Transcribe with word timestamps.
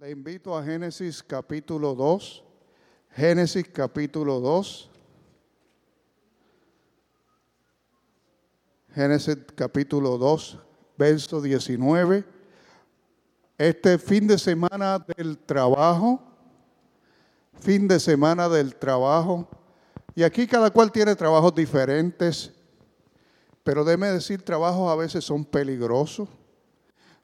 Le 0.00 0.12
invito 0.12 0.56
a 0.56 0.62
Génesis 0.62 1.20
capítulo 1.24 1.92
2. 1.92 2.44
Génesis 3.16 3.66
capítulo 3.66 4.38
2. 4.38 4.90
Génesis 8.94 9.38
capítulo 9.56 10.16
2, 10.16 10.56
verso 10.96 11.42
19. 11.42 12.24
Este 13.58 13.98
fin 13.98 14.28
de 14.28 14.38
semana 14.38 15.00
del 15.00 15.36
trabajo, 15.36 16.22
fin 17.58 17.88
de 17.88 17.98
semana 17.98 18.48
del 18.48 18.76
trabajo, 18.76 19.48
y 20.14 20.22
aquí 20.22 20.46
cada 20.46 20.70
cual 20.70 20.92
tiene 20.92 21.16
trabajos 21.16 21.52
diferentes, 21.56 22.52
pero 23.64 23.82
déme 23.82 24.06
decir, 24.12 24.44
trabajos 24.44 24.92
a 24.92 24.94
veces 24.94 25.24
son 25.24 25.44
peligrosos, 25.44 26.28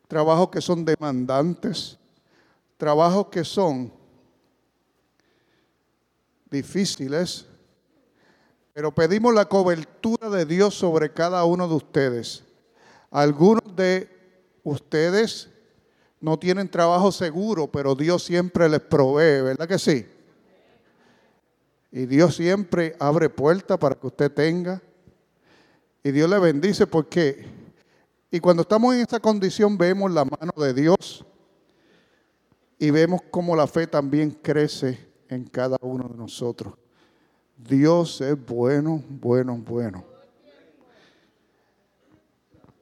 trabajos 0.09 0.49
que 0.49 0.61
son 0.61 0.85
demandantes, 0.85 2.01
trabajos 2.77 3.29
que 3.29 3.45
son 3.45 3.93
difíciles, 6.51 7.47
pero 8.73 8.95
pedimos 8.95 9.35
la 9.35 9.47
cobertura 9.47 10.29
de 10.31 10.45
Dios 10.45 10.75
sobre 10.75 11.13
cada 11.13 11.45
uno 11.45 11.69
de 11.69 11.75
ustedes. 11.75 12.45
Algunos 13.11 13.77
de 13.77 14.09
ustedes 14.63 15.49
no 16.21 16.39
tienen 16.39 16.69
trabajo 16.69 17.13
seguro, 17.13 17.71
pero 17.71 17.95
Dios 17.95 18.25
siempre 18.25 18.69
les 18.69 18.81
provee, 18.81 19.43
¿verdad 19.43 19.69
que 19.69 19.79
sí? 19.79 20.07
Y 21.93 22.07
Dios 22.07 22.35
siempre 22.35 22.97
abre 22.99 23.29
puertas 23.29 23.79
para 23.79 23.95
que 23.95 24.07
usted 24.07 24.33
tenga. 24.33 24.83
Y 26.03 26.11
Dios 26.11 26.29
le 26.29 26.39
bendice 26.39 26.87
porque, 26.87 27.47
y 28.31 28.41
cuando 28.41 28.63
estamos 28.63 28.95
en 28.95 29.03
esa 29.03 29.21
condición 29.21 29.79
vemos 29.79 30.11
la 30.11 30.25
mano 30.25 30.53
de 30.57 30.75
Dios 30.75 31.25
y 32.85 32.91
vemos 32.91 33.23
cómo 33.31 33.57
la 33.57 33.67
fe 33.67 33.87
también 33.87 34.31
crece 34.31 35.09
en 35.31 35.45
cada 35.45 35.79
uno 35.81 36.07
de 36.07 36.19
nosotros. 36.19 36.75
Dios 37.57 38.21
es 38.21 38.37
bueno, 38.45 39.03
bueno, 39.09 39.57
bueno. 39.57 40.05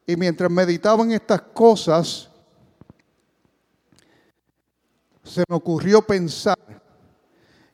Y 0.05 0.17
mientras 0.17 0.51
meditaba 0.51 1.05
en 1.05 1.13
estas 1.13 1.41
cosas, 1.41 2.29
se 5.23 5.45
me 5.49 5.55
ocurrió 5.55 6.03
pensar 6.03 6.59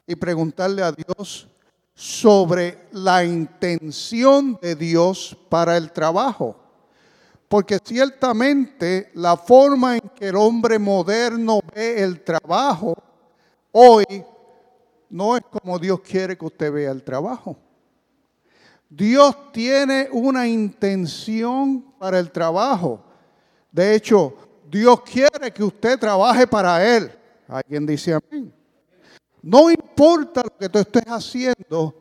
y 0.07 0.15
preguntarle 0.15 0.83
a 0.83 0.93
Dios 0.93 1.49
sobre 1.95 2.89
la 2.93 3.25
intención 3.25 4.59
de 4.61 4.75
Dios 4.75 5.35
para 5.49 5.79
el 5.79 5.93
trabajo. 5.93 6.61
Porque 7.49 7.79
ciertamente 7.83 9.11
la 9.15 9.37
forma 9.37 9.97
en 9.97 10.09
que 10.15 10.29
el 10.29 10.37
hombre 10.37 10.79
moderno 10.79 11.61
ve 11.75 12.03
el 12.03 12.21
trabajo 12.23 12.95
hoy 13.73 14.05
no 15.11 15.37
es 15.37 15.43
como 15.51 15.79
Dios 15.79 16.01
quiere 16.01 16.37
que 16.37 16.45
usted 16.45 16.71
vea 16.71 16.91
el 16.91 17.03
trabajo. 17.03 17.57
Dios 18.89 19.53
tiene 19.53 20.09
una 20.13 20.47
intención 20.47 21.83
para 21.99 22.19
el 22.19 22.31
trabajo. 22.31 23.03
De 23.71 23.95
hecho, 23.95 24.35
Dios 24.71 25.01
quiere 25.03 25.53
que 25.53 25.63
usted 25.63 25.99
trabaje 25.99 26.47
para 26.47 26.85
Él. 26.97 27.11
Alguien 27.47 27.87
dice 27.87 28.15
amén. 28.15 28.53
No 29.43 29.71
importa 29.71 30.43
lo 30.43 30.57
que 30.57 30.69
tú 30.69 30.79
estés 30.79 31.05
haciendo, 31.07 31.95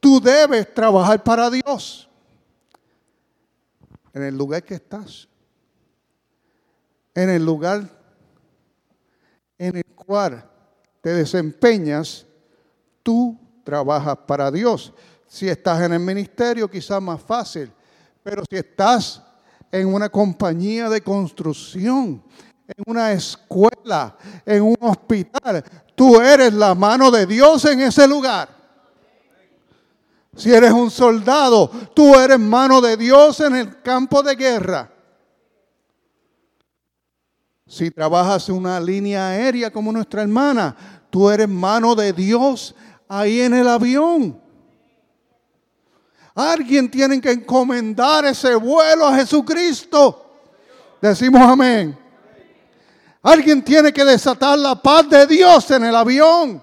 tú 0.00 0.20
debes 0.20 0.72
trabajar 0.72 1.22
para 1.22 1.50
Dios. 1.50 2.08
En 4.14 4.22
el 4.22 4.36
lugar 4.36 4.62
que 4.62 4.74
estás. 4.74 5.28
En 7.14 7.28
el 7.28 7.44
lugar 7.44 7.88
en 9.58 9.76
el 9.76 9.84
cual 9.94 10.48
te 11.00 11.12
desempeñas, 11.12 12.26
tú 13.02 13.38
trabajas 13.62 14.16
para 14.26 14.50
Dios. 14.50 14.92
Si 15.26 15.48
estás 15.48 15.82
en 15.82 15.92
el 15.92 16.00
ministerio, 16.00 16.70
quizás 16.70 17.00
más 17.02 17.20
fácil, 17.20 17.70
pero 18.22 18.42
si 18.48 18.56
estás 18.56 19.22
en 19.70 19.92
una 19.92 20.08
compañía 20.08 20.88
de 20.88 21.02
construcción, 21.02 22.22
en 22.66 22.84
una 22.86 23.12
escuela, 23.12 24.16
en 24.46 24.62
un 24.62 24.76
hospital, 24.80 25.64
tú 25.94 26.20
eres 26.20 26.52
la 26.54 26.74
mano 26.74 27.10
de 27.10 27.26
Dios 27.26 27.64
en 27.66 27.80
ese 27.80 28.08
lugar. 28.08 28.48
Si 30.36 30.52
eres 30.52 30.72
un 30.72 30.90
soldado, 30.90 31.70
tú 31.94 32.14
eres 32.14 32.38
mano 32.38 32.80
de 32.80 32.96
Dios 32.96 33.40
en 33.40 33.54
el 33.54 33.82
campo 33.82 34.22
de 34.22 34.34
guerra. 34.34 34.90
Si 37.66 37.90
trabajas 37.90 38.48
en 38.48 38.56
una 38.56 38.80
línea 38.80 39.28
aérea 39.28 39.70
como 39.70 39.92
nuestra 39.92 40.22
hermana, 40.22 40.76
tú 41.10 41.30
eres 41.30 41.48
mano 41.48 41.94
de 41.94 42.12
Dios 42.12 42.74
ahí 43.08 43.40
en 43.40 43.54
el 43.54 43.68
avión. 43.68 44.40
Alguien 46.34 46.90
tiene 46.90 47.20
que 47.20 47.30
encomendar 47.30 48.24
ese 48.24 48.54
vuelo 48.56 49.06
a 49.06 49.16
Jesucristo. 49.16 50.20
Decimos 51.00 51.42
amén. 51.42 51.96
Alguien 53.22 53.62
tiene 53.62 53.92
que 53.92 54.04
desatar 54.04 54.58
la 54.58 54.74
paz 54.74 55.08
de 55.08 55.26
Dios 55.26 55.70
en 55.70 55.84
el 55.84 55.94
avión. 55.94 56.62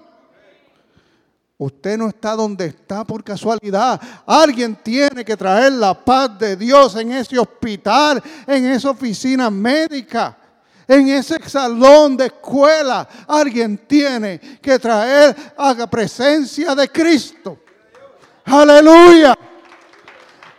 Usted 1.64 1.96
no 1.96 2.08
está 2.08 2.34
donde 2.34 2.66
está 2.66 3.04
por 3.04 3.22
casualidad. 3.22 4.00
Alguien 4.26 4.74
tiene 4.82 5.24
que 5.24 5.36
traer 5.36 5.72
la 5.72 5.94
paz 5.94 6.36
de 6.36 6.56
Dios 6.56 6.96
en 6.96 7.12
ese 7.12 7.38
hospital, 7.38 8.20
en 8.46 8.64
esa 8.66 8.90
oficina 8.90 9.48
médica 9.48 10.38
en 10.88 11.08
ese 11.08 11.38
salón 11.48 12.16
de 12.16 12.26
escuela, 12.26 13.08
alguien 13.26 13.78
tiene 13.86 14.38
que 14.60 14.78
traer 14.78 15.54
a 15.56 15.72
la 15.72 15.88
presencia 15.88 16.74
de 16.74 16.88
Cristo. 16.90 17.58
Aleluya. 18.44 19.32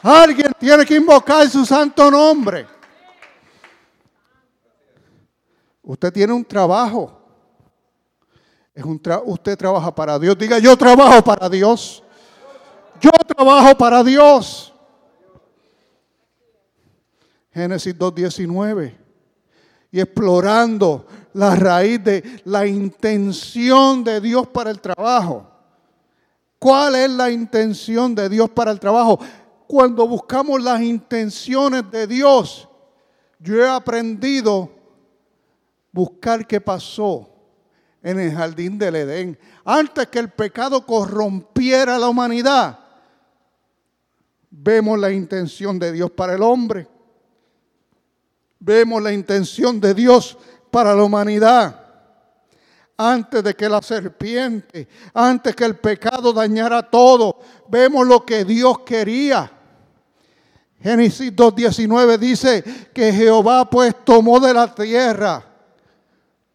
Alguien 0.02 0.52
tiene 0.58 0.86
que 0.86 0.96
invocar 0.96 1.48
su 1.50 1.66
santo 1.66 2.10
nombre. 2.10 2.66
Usted 5.84 6.12
tiene 6.12 6.34
un 6.34 6.46
trabajo. 6.46 7.23
Es 8.74 8.84
un 8.84 9.00
usted 9.26 9.58
trabaja 9.58 9.94
para 9.94 10.18
Dios. 10.18 10.38
Diga, 10.38 10.58
yo 10.58 10.76
trabajo 10.76 11.24
para 11.24 11.48
Dios. 11.48 12.04
Yo 13.00 13.12
trabajo 13.28 13.78
para 13.78 14.04
Dios. 14.04 14.74
Génesis 17.52 17.96
2.19 17.96 18.96
y 19.92 20.00
explorando 20.00 21.06
la 21.34 21.56
raíz 21.56 22.04
de 22.04 22.42
la 22.46 22.66
intención 22.66 24.04
de 24.04 24.20
Dios 24.20 24.48
para 24.48 24.72
el 24.72 24.82
trabajo. 24.82 25.48
¿Cuál 26.58 26.96
es 26.96 27.12
la 27.12 27.30
intención 27.30 28.16
de 28.16 28.28
Dios 28.28 28.50
para 28.50 28.72
el 28.72 28.80
trabajo? 28.80 29.20
Cuando 29.68 30.08
buscamos 30.08 30.64
las 30.64 30.82
intenciones 30.82 31.92
de 31.92 32.08
Dios, 32.08 32.68
yo 33.38 33.64
he 33.64 33.70
aprendido 33.70 34.72
buscar 35.92 36.48
qué 36.48 36.60
pasó 36.60 37.33
en 38.04 38.20
el 38.20 38.32
jardín 38.36 38.78
del 38.78 38.98
Edén. 38.98 39.40
Antes 39.66 40.08
que 40.08 40.20
el 40.20 40.30
pecado 40.30 40.86
corrompiera 40.86 41.98
la 41.98 42.10
humanidad, 42.10 42.78
vemos 44.52 45.00
la 45.00 45.12
intención 45.12 45.80
de 45.80 45.92
Dios 45.92 46.12
para 46.12 46.36
el 46.36 46.44
hombre 46.44 46.88
vemos 48.64 49.02
la 49.02 49.12
intención 49.12 49.80
de 49.80 49.94
Dios 49.94 50.38
para 50.72 50.96
la 50.96 51.04
humanidad. 51.04 51.80
Antes 52.96 53.44
de 53.44 53.54
que 53.56 53.68
la 53.68 53.82
serpiente, 53.82 54.88
antes 55.14 55.56
que 55.56 55.66
el 55.66 55.76
pecado 55.76 56.32
dañara 56.32 56.82
todo, 56.82 57.40
vemos 57.68 58.08
lo 58.08 58.26
que 58.26 58.46
Dios 58.46 58.80
quería. 58.86 59.52
Génesis 60.82 61.34
2.19 61.36 62.18
dice 62.18 62.64
que 62.94 63.12
Jehová 63.12 63.70
pues 63.70 63.96
tomó 64.06 64.40
de 64.40 64.54
la 64.54 64.74
tierra 64.74 65.46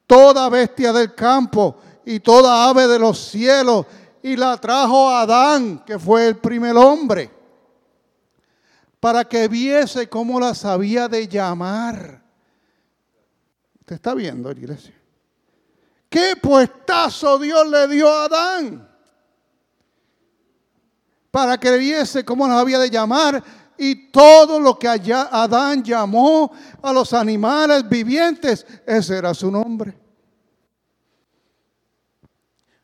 toda 0.08 0.48
bestia 0.48 0.92
del 0.92 1.14
campo 1.14 1.76
y 2.04 2.18
toda 2.18 2.68
ave 2.68 2.88
de 2.88 2.98
los 2.98 3.18
cielos 3.18 3.86
y 4.22 4.34
la 4.34 4.56
trajo 4.56 5.08
a 5.08 5.20
Adán, 5.20 5.84
que 5.86 5.98
fue 5.98 6.26
el 6.26 6.38
primer 6.38 6.76
hombre 6.76 7.30
para 9.00 9.24
que 9.24 9.46
viese 9.48 10.08
cómo 10.08 10.40
las 10.40 10.64
había 10.64 11.08
de 11.08 11.28
llamar. 11.28 12.22
¿Usted 13.80 13.96
está 13.96 14.14
viendo, 14.14 14.50
iglesia? 14.50 14.94
¿Qué 16.08 16.34
puestazo 16.40 17.38
Dios 17.38 17.68
le 17.68 17.86
dio 17.88 18.08
a 18.08 18.24
Adán? 18.24 18.88
Para 21.30 21.58
que 21.58 21.76
viese 21.76 22.24
cómo 22.24 22.48
las 22.48 22.56
había 22.56 22.78
de 22.78 22.90
llamar 22.90 23.44
y 23.78 24.10
todo 24.10 24.58
lo 24.58 24.78
que 24.78 24.88
allá 24.88 25.28
Adán 25.30 25.82
llamó 25.82 26.52
a 26.82 26.92
los 26.92 27.12
animales 27.12 27.88
vivientes, 27.88 28.66
ese 28.84 29.18
era 29.18 29.32
su 29.32 29.50
nombre. 29.50 29.96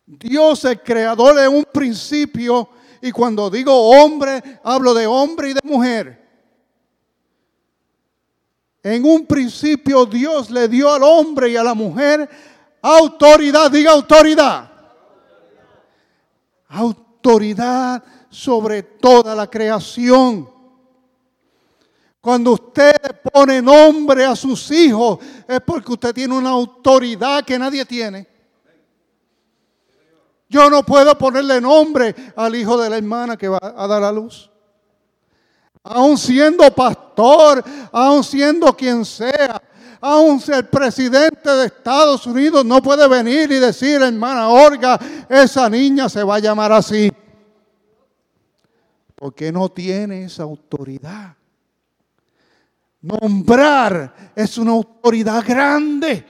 Dios, 0.06 0.64
el 0.64 0.80
creador 0.80 1.34
de 1.34 1.48
un 1.48 1.64
principio, 1.64 2.68
y 3.02 3.10
cuando 3.10 3.50
digo 3.50 3.74
hombre, 3.74 4.60
hablo 4.62 4.94
de 4.94 5.06
hombre 5.06 5.50
y 5.50 5.54
de 5.54 5.60
mujer. 5.64 6.24
En 8.82 9.04
un 9.04 9.26
principio 9.26 10.06
Dios 10.06 10.50
le 10.50 10.68
dio 10.68 10.92
al 10.92 11.02
hombre 11.02 11.50
y 11.50 11.56
a 11.56 11.64
la 11.64 11.74
mujer 11.74 12.28
Autoridad, 12.86 13.70
diga 13.70 13.92
autoridad. 13.92 14.70
Autoridad 16.68 18.04
sobre 18.28 18.82
toda 18.82 19.34
la 19.34 19.46
creación. 19.46 20.50
Cuando 22.24 22.52
usted 22.52 22.96
pone 23.30 23.60
nombre 23.60 24.24
a 24.24 24.34
sus 24.34 24.70
hijos 24.70 25.18
es 25.46 25.60
porque 25.60 25.92
usted 25.92 26.14
tiene 26.14 26.34
una 26.34 26.48
autoridad 26.48 27.44
que 27.44 27.58
nadie 27.58 27.84
tiene. 27.84 28.26
Yo 30.48 30.70
no 30.70 30.82
puedo 30.86 31.18
ponerle 31.18 31.60
nombre 31.60 32.14
al 32.34 32.56
hijo 32.56 32.80
de 32.80 32.88
la 32.88 32.96
hermana 32.96 33.36
que 33.36 33.46
va 33.46 33.58
a 33.76 33.86
dar 33.86 34.02
a 34.02 34.10
luz. 34.10 34.50
Aún 35.82 36.16
siendo 36.16 36.74
pastor, 36.74 37.62
aún 37.92 38.24
siendo 38.24 38.74
quien 38.74 39.04
sea, 39.04 39.62
aún 40.00 40.42
el 40.48 40.66
presidente 40.68 41.50
de 41.50 41.66
Estados 41.66 42.26
Unidos 42.26 42.64
no 42.64 42.80
puede 42.80 43.06
venir 43.06 43.52
y 43.52 43.58
decir, 43.58 44.00
hermana 44.00 44.48
Orga, 44.48 44.98
esa 45.28 45.68
niña 45.68 46.08
se 46.08 46.24
va 46.24 46.36
a 46.36 46.38
llamar 46.38 46.72
así. 46.72 47.12
Porque 49.14 49.52
no 49.52 49.68
tiene 49.68 50.24
esa 50.24 50.44
autoridad. 50.44 51.36
Nombrar 53.04 54.32
es 54.34 54.56
una 54.56 54.70
autoridad 54.70 55.44
grande. 55.46 56.24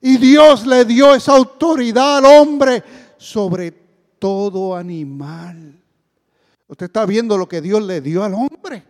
Y 0.00 0.16
Dios 0.16 0.66
le 0.66 0.84
dio 0.84 1.14
esa 1.14 1.36
autoridad 1.36 2.18
al 2.18 2.24
hombre 2.24 2.82
sobre 3.16 3.70
todo 4.18 4.74
animal. 4.74 5.80
Usted 6.66 6.86
está 6.86 7.06
viendo 7.06 7.38
lo 7.38 7.48
que 7.48 7.60
Dios 7.60 7.84
le 7.84 8.00
dio 8.00 8.24
al 8.24 8.34
hombre. 8.34 8.82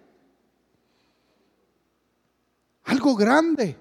Algo 2.85 3.15
grande. 3.15 3.77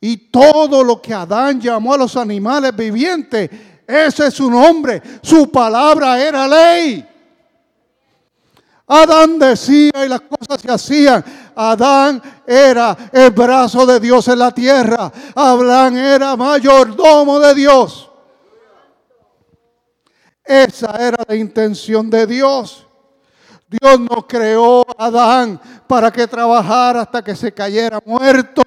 Y 0.00 0.16
todo 0.16 0.82
lo 0.82 1.00
que 1.00 1.14
Adán 1.14 1.60
llamó 1.60 1.94
a 1.94 1.98
los 1.98 2.16
animales 2.16 2.74
vivientes, 2.74 3.48
ese 3.86 4.26
es 4.26 4.34
su 4.34 4.50
nombre. 4.50 5.00
Su 5.22 5.52
palabra 5.52 6.20
era 6.20 6.48
ley. 6.48 7.09
Adán 8.92 9.38
decía 9.38 10.04
y 10.04 10.08
las 10.08 10.22
cosas 10.22 10.60
se 10.60 10.68
hacían. 10.68 11.24
Adán 11.54 12.20
era 12.44 12.96
el 13.12 13.30
brazo 13.30 13.86
de 13.86 14.00
Dios 14.00 14.26
en 14.26 14.40
la 14.40 14.50
tierra. 14.50 15.12
Abraham 15.36 15.96
era 15.96 16.34
mayordomo 16.34 17.38
de 17.38 17.54
Dios. 17.54 18.10
Esa 20.44 20.90
era 20.98 21.22
la 21.28 21.36
intención 21.36 22.10
de 22.10 22.26
Dios. 22.26 22.84
Dios 23.68 24.00
no 24.00 24.26
creó 24.26 24.84
a 24.98 25.06
Adán 25.06 25.60
para 25.86 26.10
que 26.10 26.26
trabajara 26.26 27.02
hasta 27.02 27.22
que 27.22 27.36
se 27.36 27.52
cayera 27.52 28.00
muerto. 28.04 28.64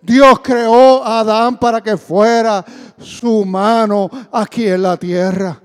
Dios 0.00 0.40
creó 0.40 1.04
a 1.04 1.20
Adán 1.20 1.56
para 1.56 1.80
que 1.80 1.96
fuera 1.96 2.64
su 2.98 3.44
mano 3.44 4.10
aquí 4.32 4.66
en 4.66 4.82
la 4.82 4.96
tierra 4.96 5.62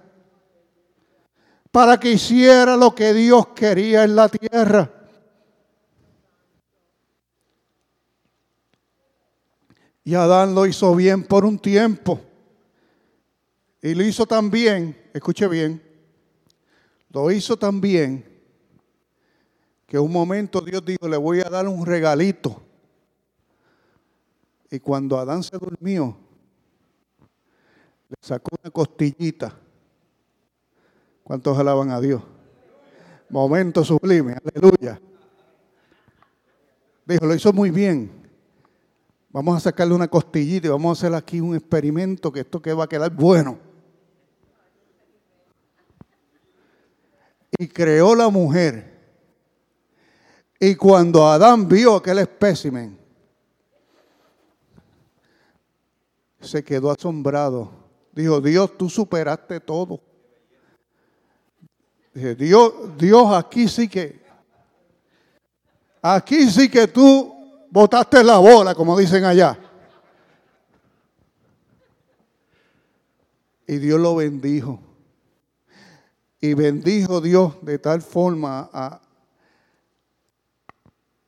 para 1.78 2.00
que 2.00 2.14
hiciera 2.14 2.76
lo 2.76 2.96
que 2.96 3.14
Dios 3.14 3.50
quería 3.50 4.04
en 4.04 4.16
la 4.16 4.28
tierra. 4.28 4.92
Y 10.04 10.16
Adán 10.16 10.56
lo 10.56 10.66
hizo 10.66 10.96
bien 10.96 11.24
por 11.24 11.46
un 11.46 11.60
tiempo. 11.60 12.20
Y 13.80 13.94
lo 13.94 14.04
hizo 14.04 14.26
también, 14.26 15.00
escuche 15.14 15.48
bien, 15.48 15.80
lo 17.12 17.30
hizo 17.30 17.56
también 17.58 18.26
que 19.86 20.00
un 20.00 20.12
momento 20.12 20.62
Dios 20.62 20.84
dijo, 20.84 21.08
le 21.08 21.18
voy 21.18 21.42
a 21.42 21.50
dar 21.52 21.68
un 21.68 21.86
regalito. 21.86 22.60
Y 24.72 24.80
cuando 24.80 25.20
Adán 25.20 25.44
se 25.44 25.56
durmió, 25.60 26.18
le 28.10 28.16
sacó 28.20 28.56
una 28.64 28.72
costillita 28.72 29.67
¿Cuántos 31.28 31.58
alaban 31.58 31.92
a 31.92 32.00
Dios? 32.00 32.24
Momento 33.28 33.84
sublime, 33.84 34.38
aleluya. 34.46 34.98
Dijo, 37.06 37.26
lo 37.26 37.36
hizo 37.36 37.52
muy 37.52 37.70
bien. 37.70 38.10
Vamos 39.32 39.58
a 39.58 39.60
sacarle 39.60 39.94
una 39.94 40.08
costillita 40.08 40.68
y 40.68 40.70
vamos 40.70 40.98
a 40.98 41.02
hacer 41.02 41.14
aquí 41.14 41.42
un 41.42 41.54
experimento 41.54 42.32
que 42.32 42.40
esto 42.40 42.62
que 42.62 42.72
va 42.72 42.86
a 42.86 42.88
quedar 42.88 43.14
bueno. 43.14 43.60
Y 47.60 47.68
creó 47.68 48.16
la 48.16 48.30
mujer. 48.30 48.98
Y 50.62 50.76
cuando 50.76 51.28
Adán 51.28 51.68
vio 51.68 51.98
aquel 51.98 52.20
espécimen, 52.20 52.98
se 56.40 56.64
quedó 56.64 56.90
asombrado. 56.90 57.70
Dijo, 58.14 58.40
Dios, 58.40 58.78
tú 58.78 58.90
superaste 58.90 59.60
todo. 59.60 60.07
Dios, 62.18 62.74
Dios 62.98 63.32
aquí 63.32 63.68
sí 63.68 63.88
que, 63.88 64.20
aquí 66.02 66.50
sí 66.50 66.68
que 66.68 66.88
tú 66.88 67.32
botaste 67.70 68.24
la 68.24 68.38
bola, 68.38 68.74
como 68.74 68.98
dicen 68.98 69.24
allá. 69.24 69.56
Y 73.68 73.78
Dios 73.78 74.00
lo 74.00 74.16
bendijo. 74.16 74.80
Y 76.40 76.56
bendijo 76.56 77.22
Dios 77.22 77.54
de 77.62 77.78
tal 77.78 78.02
forma 78.02 78.70
a 78.74 79.02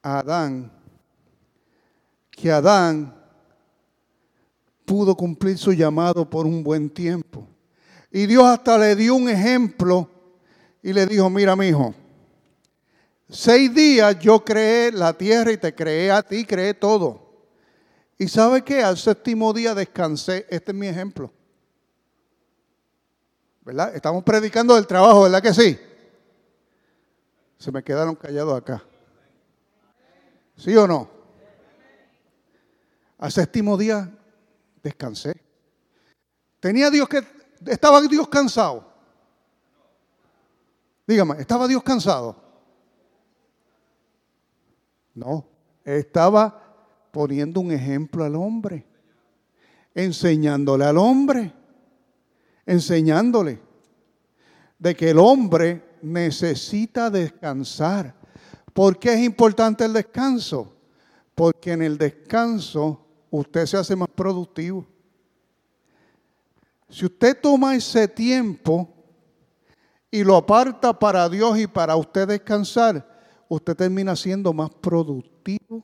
Adán 0.01 0.71
que 2.31 2.51
Adán 2.51 3.13
pudo 4.85 5.13
cumplir 5.15 5.57
su 5.57 5.73
llamado 5.73 6.27
por 6.27 6.47
un 6.47 6.63
buen 6.63 6.89
tiempo. 6.89 7.45
Y 8.11 8.25
Dios 8.25 8.45
hasta 8.45 8.77
le 8.77 8.95
dio 8.95 9.13
un 9.13 9.29
ejemplo 9.29 10.18
y 10.81 10.93
le 10.93 11.05
dijo, 11.05 11.29
mira 11.29 11.55
mi 11.55 11.67
hijo, 11.67 11.93
seis 13.29 13.73
días 13.73 14.17
yo 14.19 14.43
creé 14.43 14.91
la 14.91 15.13
tierra 15.13 15.51
y 15.51 15.57
te 15.57 15.73
creé 15.73 16.11
a 16.11 16.23
ti, 16.23 16.45
creé 16.45 16.73
todo. 16.73 17.29
Y 18.17 18.27
sabe 18.27 18.63
qué, 18.63 18.83
al 18.83 18.97
séptimo 18.97 19.53
día 19.53 19.73
descansé. 19.73 20.45
Este 20.49 20.71
es 20.71 20.77
mi 20.77 20.87
ejemplo. 20.87 21.31
¿Verdad? 23.61 23.95
Estamos 23.95 24.23
predicando 24.23 24.75
del 24.75 24.87
trabajo, 24.87 25.23
¿verdad 25.23 25.41
que 25.41 25.53
sí? 25.53 25.79
Se 27.57 27.71
me 27.71 27.81
quedaron 27.81 28.15
callados 28.15 28.57
acá. 28.57 28.83
¿Sí 30.57 30.75
o 30.75 30.85
no? 30.85 31.09
Al 33.17 33.31
séptimo 33.31 33.77
día 33.77 34.09
descansé. 34.83 35.33
Tenía 36.59 36.89
Dios 36.89 37.07
que, 37.07 37.25
estaba 37.67 38.01
Dios 38.01 38.27
cansado. 38.27 38.88
Dígame, 41.09 41.41
¿estaba 41.41 41.67
Dios 41.67 41.81
cansado? 41.81 42.35
No, 45.15 45.43
estaba 45.83 47.09
poniendo 47.11 47.61
un 47.61 47.71
ejemplo 47.71 48.23
al 48.23 48.35
hombre, 48.35 48.85
enseñándole 49.95 50.85
al 50.85 50.99
hombre, 50.99 51.51
enseñándole 52.63 53.59
de 54.77 54.95
que 54.95 55.09
el 55.09 55.17
hombre 55.17 55.97
necesita 56.03 57.09
descansar. 57.09 58.13
¿Por 58.71 58.99
qué 58.99 59.13
es 59.13 59.21
importante 59.21 59.85
el 59.85 59.93
descanso? 59.93 60.77
Porque 61.33 61.71
en 61.71 61.81
el 61.81 61.97
descanso 61.97 63.03
usted 63.31 63.65
se 63.65 63.77
hace 63.77 63.95
más 63.95 64.09
productivo. 64.09 64.85
Si 66.87 67.03
usted 67.03 67.35
toma 67.41 67.75
ese 67.75 68.07
tiempo 68.07 68.98
y 70.11 70.23
lo 70.23 70.35
aparta 70.35 70.97
para 70.97 71.29
Dios 71.29 71.57
y 71.59 71.67
para 71.67 71.95
usted 71.95 72.27
descansar, 72.27 73.07
usted 73.47 73.75
termina 73.75 74.15
siendo 74.15 74.53
más 74.53 74.69
productivo 74.69 75.83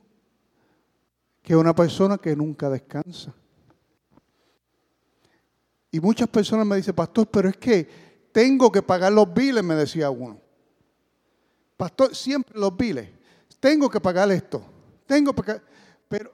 que 1.42 1.56
una 1.56 1.76
persona 1.76 2.18
que 2.18 2.36
nunca 2.36 2.70
descansa. 2.70 3.34
Y 5.92 6.00
muchas 6.00 6.28
personas 6.28 6.66
me 6.66 6.76
dicen, 6.76 6.96
pastor, 6.96 7.28
pero 7.28 7.50
es 7.50 7.58
que 7.58 7.88
tengo 8.32 8.72
que 8.72 8.82
pagar 8.82 9.14
los 9.14 9.32
biles, 9.34 9.64
me 9.64 9.76
decía 9.76 10.10
uno. 10.10 10.42
Pastor, 11.78 12.16
siempre 12.16 12.60
los 12.60 12.76
biles. 12.76 13.10
Tengo 13.60 13.90
que 13.90 14.02
pagar 14.02 14.32
esto. 14.32 14.64
Tengo 15.06 15.34
que 15.34 15.42
pagar. 15.42 15.64
Pero, 16.10 16.32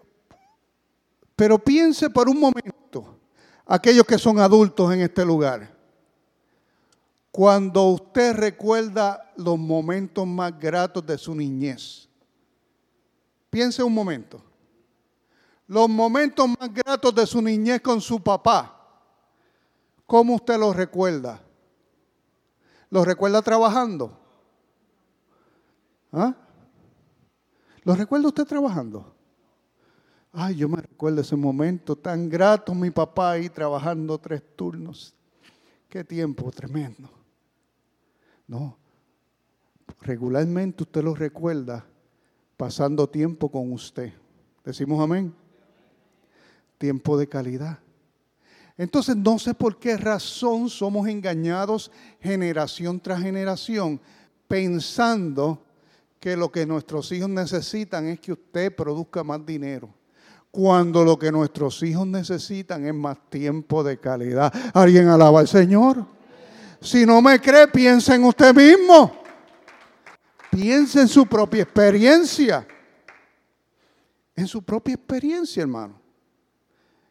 pero 1.36 1.60
piense 1.60 2.10
por 2.10 2.30
un 2.30 2.40
momento, 2.40 3.20
aquellos 3.66 4.06
que 4.06 4.18
son 4.18 4.40
adultos 4.40 4.94
en 4.94 5.02
este 5.02 5.26
lugar. 5.26 5.81
Cuando 7.32 7.86
usted 7.86 8.34
recuerda 8.34 9.32
los 9.38 9.58
momentos 9.58 10.28
más 10.28 10.58
gratos 10.60 11.06
de 11.06 11.18
su 11.18 11.34
niñez, 11.34 12.10
piense 13.50 13.82
un 13.82 13.94
momento. 13.94 14.44
Los 15.66 15.88
momentos 15.88 16.50
más 16.50 16.74
gratos 16.74 17.16
de 17.16 17.26
su 17.26 17.42
niñez 17.42 17.80
con 17.80 18.02
su 18.02 18.22
papá, 18.22 18.78
¿cómo 20.06 20.36
usted 20.36 20.60
los 20.60 20.76
recuerda? 20.76 21.42
¿Los 22.90 23.08
recuerda 23.08 23.42
trabajando? 23.42 24.20
¿Ah? 26.12 26.36
¿Los 27.84 27.98
recuerda 27.98 28.28
usted 28.28 28.46
trabajando? 28.46 29.16
Ay, 30.34 30.56
yo 30.58 30.68
me 30.68 30.82
recuerdo 30.82 31.22
ese 31.22 31.38
momento 31.38 31.96
tan 31.96 32.28
grato, 32.28 32.76
mi 32.76 32.92
papá 32.92 33.32
ahí 33.32 33.50
trabajando 33.50 34.18
tres 34.18 34.44
turnos. 34.58 35.16
Qué 35.88 36.04
tiempo 36.04 36.52
tremendo. 36.52 37.21
No, 38.52 38.78
regularmente 40.02 40.84
usted 40.84 41.02
lo 41.02 41.16
recuerda 41.16 41.86
pasando 42.58 43.08
tiempo 43.08 43.50
con 43.50 43.72
usted. 43.72 44.12
Decimos 44.66 45.02
amén. 45.02 45.34
Tiempo 46.78 47.18
de 47.18 47.30
calidad. 47.30 47.80
Entonces 48.78 49.16
no 49.16 49.40
sé 49.40 49.54
por 49.54 49.80
qué 49.80 49.96
razón 49.96 50.70
somos 50.70 51.08
engañados 51.08 51.94
generación 52.20 53.00
tras 53.00 53.22
generación 53.22 54.02
pensando 54.50 55.64
que 56.20 56.36
lo 56.36 56.52
que 56.52 56.66
nuestros 56.66 57.10
hijos 57.14 57.30
necesitan 57.30 58.08
es 58.08 58.20
que 58.20 58.34
usted 58.34 58.76
produzca 58.76 59.24
más 59.24 59.46
dinero. 59.46 59.88
Cuando 60.52 61.06
lo 61.06 61.18
que 61.18 61.32
nuestros 61.32 61.82
hijos 61.84 62.06
necesitan 62.06 62.86
es 62.86 62.94
más 62.94 63.18
tiempo 63.30 63.82
de 63.82 63.98
calidad. 63.98 64.54
¿Alguien 64.74 65.08
alaba 65.08 65.40
al 65.40 65.48
Señor? 65.48 66.06
Si 66.82 67.06
no 67.06 67.22
me 67.22 67.40
cree, 67.40 67.68
piensa 67.68 68.16
en 68.16 68.24
usted 68.24 68.56
mismo. 68.56 69.22
Piensa 70.50 71.02
en 71.02 71.08
su 71.08 71.26
propia 71.28 71.62
experiencia. 71.62 72.68
En 74.36 74.48
su 74.48 74.64
propia 74.64 74.96
experiencia, 74.96 75.62
hermano. 75.62 76.02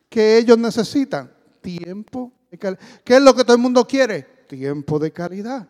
Que 0.08 0.38
ellos 0.38 0.58
necesitan 0.58 1.32
tiempo 1.60 2.32
de 2.50 2.58
calidad. 2.58 2.80
¿Qué 3.04 3.14
es 3.14 3.22
lo 3.22 3.34
que 3.34 3.44
todo 3.44 3.54
el 3.54 3.62
mundo 3.62 3.86
quiere? 3.86 4.22
Tiempo 4.48 4.98
de 4.98 5.12
calidad. 5.12 5.68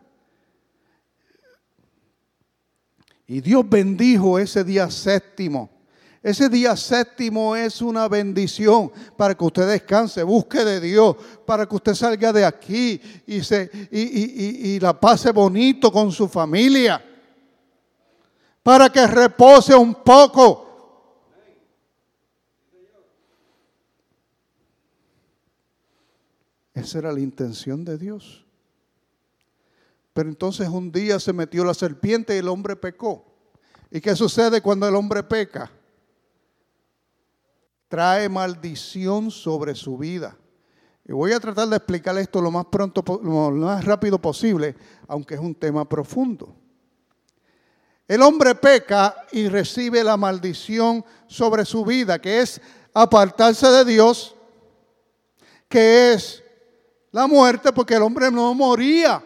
Y 3.27 3.43
Dios 3.43 3.69
bendijo 3.69 4.39
ese 4.39 4.65
día 4.65 4.91
séptimo. 4.91 5.80
Ese 6.23 6.51
día 6.51 6.77
séptimo 6.77 7.57
es 7.57 7.81
una 7.81 8.07
bendición 8.07 8.93
para 9.17 9.35
que 9.35 9.43
usted 9.43 9.67
descanse, 9.67 10.23
busque 10.23 10.63
de 10.65 10.79
Dios, 10.79 11.17
para 11.47 11.67
que 11.67 11.75
usted 11.75 11.95
salga 11.95 12.31
de 12.31 12.45
aquí 12.45 13.01
y, 13.27 13.43
se, 13.43 13.71
y, 13.91 14.75
y 14.75 14.81
la 14.81 14.99
pase 15.01 15.33
bonito 15.33 15.91
con 15.91 16.13
su 16.13 16.29
familia, 16.29 17.03
para 18.63 18.91
que 18.91 19.07
repose 19.07 19.75
un 19.75 19.95
poco. 19.95 20.67
Esa 26.75 26.99
era 26.99 27.13
la 27.13 27.21
intención 27.21 27.83
de 27.83 27.97
Dios. 27.97 28.45
Pero 30.13 30.29
entonces 30.29 30.69
un 30.69 30.93
día 30.93 31.19
se 31.19 31.33
metió 31.33 31.65
la 31.65 31.73
serpiente 31.73 32.35
y 32.35 32.39
el 32.39 32.49
hombre 32.49 32.77
pecó. 32.77 33.25
¿Y 33.91 34.03
qué 34.03 34.15
sucede 34.15 34.61
cuando 34.61 34.87
el 34.87 34.95
hombre 34.95 35.23
peca? 35.23 35.71
Trae 37.91 38.29
maldición 38.29 39.33
sobre 39.33 39.75
su 39.75 39.99
vida. 39.99 40.37
Y 41.05 41.13
voy 41.13 41.33
a 41.33 41.41
tratar 41.41 41.67
de 41.67 41.75
explicar 41.75 42.17
esto 42.19 42.41
lo 42.41 42.53
más 42.53 42.67
pronto, 42.67 43.03
lo 43.21 43.51
más 43.51 43.85
rápido 43.85 44.17
posible, 44.21 44.77
aunque 45.09 45.35
es 45.35 45.41
un 45.41 45.57
tema 45.57 45.89
profundo. 45.89 46.55
El 48.07 48.23
hombre 48.23 48.55
peca 48.55 49.17
y 49.33 49.49
recibe 49.49 50.05
la 50.05 50.17
maldición 50.17 51.05
sobre 51.27 51.65
su 51.65 51.85
vida, 51.85 52.21
que 52.21 52.41
es 52.41 52.61
apartarse 52.95 53.67
de 53.67 53.85
Dios, 53.85 54.37
que 55.69 56.13
es 56.13 56.45
la 57.11 57.27
muerte, 57.27 57.73
porque 57.73 57.95
el 57.95 58.03
hombre 58.03 58.31
no 58.31 58.55
moría. 58.55 59.21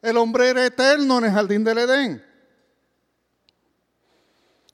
El 0.00 0.16
hombre 0.16 0.50
era 0.50 0.64
eterno 0.64 1.18
en 1.18 1.24
el 1.24 1.32
jardín 1.32 1.64
del 1.64 1.78
Edén. 1.78 2.24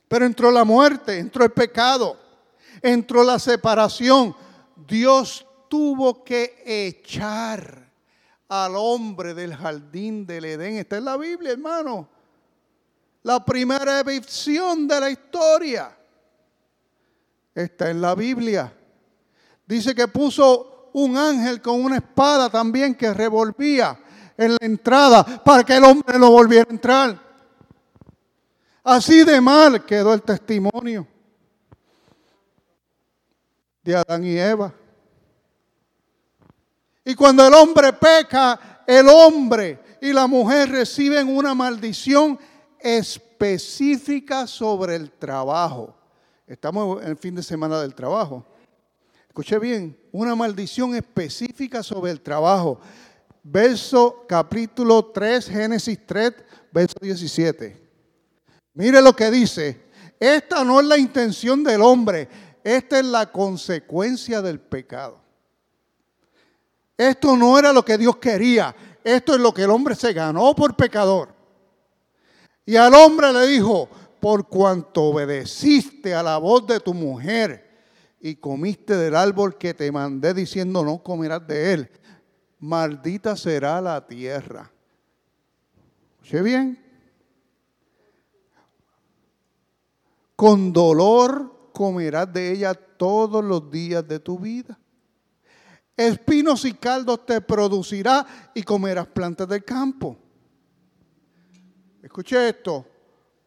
Pero 0.06 0.26
entró 0.26 0.50
la 0.50 0.64
muerte, 0.64 1.18
entró 1.18 1.44
el 1.44 1.52
pecado, 1.52 2.18
entró 2.82 3.22
la 3.22 3.38
separación. 3.38 4.34
Dios 4.86 5.46
tuvo 5.68 6.24
que 6.24 6.62
echar 6.66 7.90
al 8.48 8.74
hombre 8.76 9.34
del 9.34 9.54
jardín 9.54 10.26
del 10.26 10.44
Edén. 10.44 10.78
Está 10.78 10.96
en 10.98 11.04
la 11.04 11.16
Biblia, 11.16 11.52
hermano. 11.52 12.08
La 13.22 13.44
primera 13.44 14.00
evicción 14.00 14.88
de 14.88 15.00
la 15.00 15.10
historia 15.10 15.96
está 17.54 17.90
en 17.90 18.00
la 18.00 18.14
Biblia. 18.14 18.72
Dice 19.66 19.94
que 19.94 20.08
puso 20.08 20.90
un 20.94 21.16
ángel 21.16 21.60
con 21.60 21.84
una 21.84 21.96
espada 21.96 22.50
también 22.50 22.94
que 22.94 23.14
revolvía 23.14 23.98
en 24.36 24.52
la 24.52 24.58
entrada 24.62 25.24
para 25.44 25.62
que 25.62 25.76
el 25.76 25.84
hombre 25.84 26.18
no 26.18 26.30
volviera 26.30 26.66
a 26.68 26.72
entrar. 26.72 27.30
Así 28.82 29.22
de 29.22 29.40
mal 29.40 29.84
quedó 29.84 30.14
el 30.14 30.22
testimonio 30.22 31.06
de 33.82 33.96
Adán 33.96 34.24
y 34.24 34.38
Eva. 34.38 34.72
Y 37.04 37.14
cuando 37.14 37.46
el 37.46 37.54
hombre 37.54 37.92
peca, 37.92 38.82
el 38.86 39.08
hombre 39.08 39.78
y 40.00 40.12
la 40.12 40.26
mujer 40.26 40.70
reciben 40.70 41.28
una 41.28 41.54
maldición 41.54 42.38
específica 42.78 44.46
sobre 44.46 44.96
el 44.96 45.10
trabajo. 45.10 45.96
Estamos 46.46 47.02
en 47.02 47.08
el 47.08 47.16
fin 47.16 47.34
de 47.34 47.42
semana 47.42 47.80
del 47.80 47.94
trabajo. 47.94 48.44
Escuche 49.28 49.58
bien, 49.58 49.96
una 50.12 50.34
maldición 50.34 50.94
específica 50.94 51.82
sobre 51.82 52.10
el 52.10 52.20
trabajo 52.20 52.80
verso 53.42 54.24
capítulo 54.28 55.06
3, 55.06 55.48
Génesis 55.48 55.98
3, 56.06 56.32
verso 56.72 56.96
17. 57.00 57.76
Mire 58.74 59.02
lo 59.02 59.14
que 59.14 59.30
dice. 59.30 59.88
Esta 60.18 60.64
no 60.64 60.80
es 60.80 60.86
la 60.86 60.98
intención 60.98 61.64
del 61.64 61.80
hombre, 61.80 62.28
esta 62.64 62.98
es 62.98 63.04
la 63.04 63.30
consecuencia 63.30 64.42
del 64.42 64.60
pecado. 64.60 65.20
Esto 66.96 67.36
no 67.36 67.58
era 67.58 67.72
lo 67.72 67.84
que 67.84 67.96
Dios 67.96 68.16
quería, 68.16 68.74
esto 69.02 69.34
es 69.34 69.40
lo 69.40 69.54
que 69.54 69.62
el 69.62 69.70
hombre 69.70 69.94
se 69.94 70.12
ganó 70.12 70.54
por 70.54 70.76
pecador. 70.76 71.34
Y 72.66 72.76
al 72.76 72.94
hombre 72.94 73.32
le 73.32 73.46
dijo, 73.46 73.88
por 74.20 74.48
cuanto 74.48 75.04
obedeciste 75.04 76.14
a 76.14 76.22
la 76.22 76.36
voz 76.36 76.66
de 76.66 76.78
tu 76.80 76.92
mujer 76.92 77.68
y 78.20 78.36
comiste 78.36 78.96
del 78.96 79.16
árbol 79.16 79.56
que 79.56 79.72
te 79.72 79.90
mandé 79.90 80.34
diciendo 80.34 80.84
no 80.84 81.02
comerás 81.02 81.46
de 81.46 81.72
él 81.72 81.90
maldita 82.60 83.36
será 83.36 83.80
la 83.80 84.06
tierra. 84.06 84.70
¿Oye 86.22 86.42
bien? 86.42 86.86
Con 90.36 90.72
dolor 90.72 91.59
comerás 91.72 92.32
de 92.32 92.52
ella 92.52 92.74
todos 92.74 93.44
los 93.44 93.70
días 93.70 94.06
de 94.06 94.20
tu 94.20 94.38
vida. 94.38 94.78
Espinos 95.96 96.64
y 96.64 96.74
caldos 96.74 97.26
te 97.26 97.40
producirá 97.40 98.26
y 98.54 98.62
comerás 98.62 99.06
plantas 99.06 99.48
del 99.48 99.64
campo. 99.64 100.16
Escuche 102.02 102.48
esto. 102.48 102.86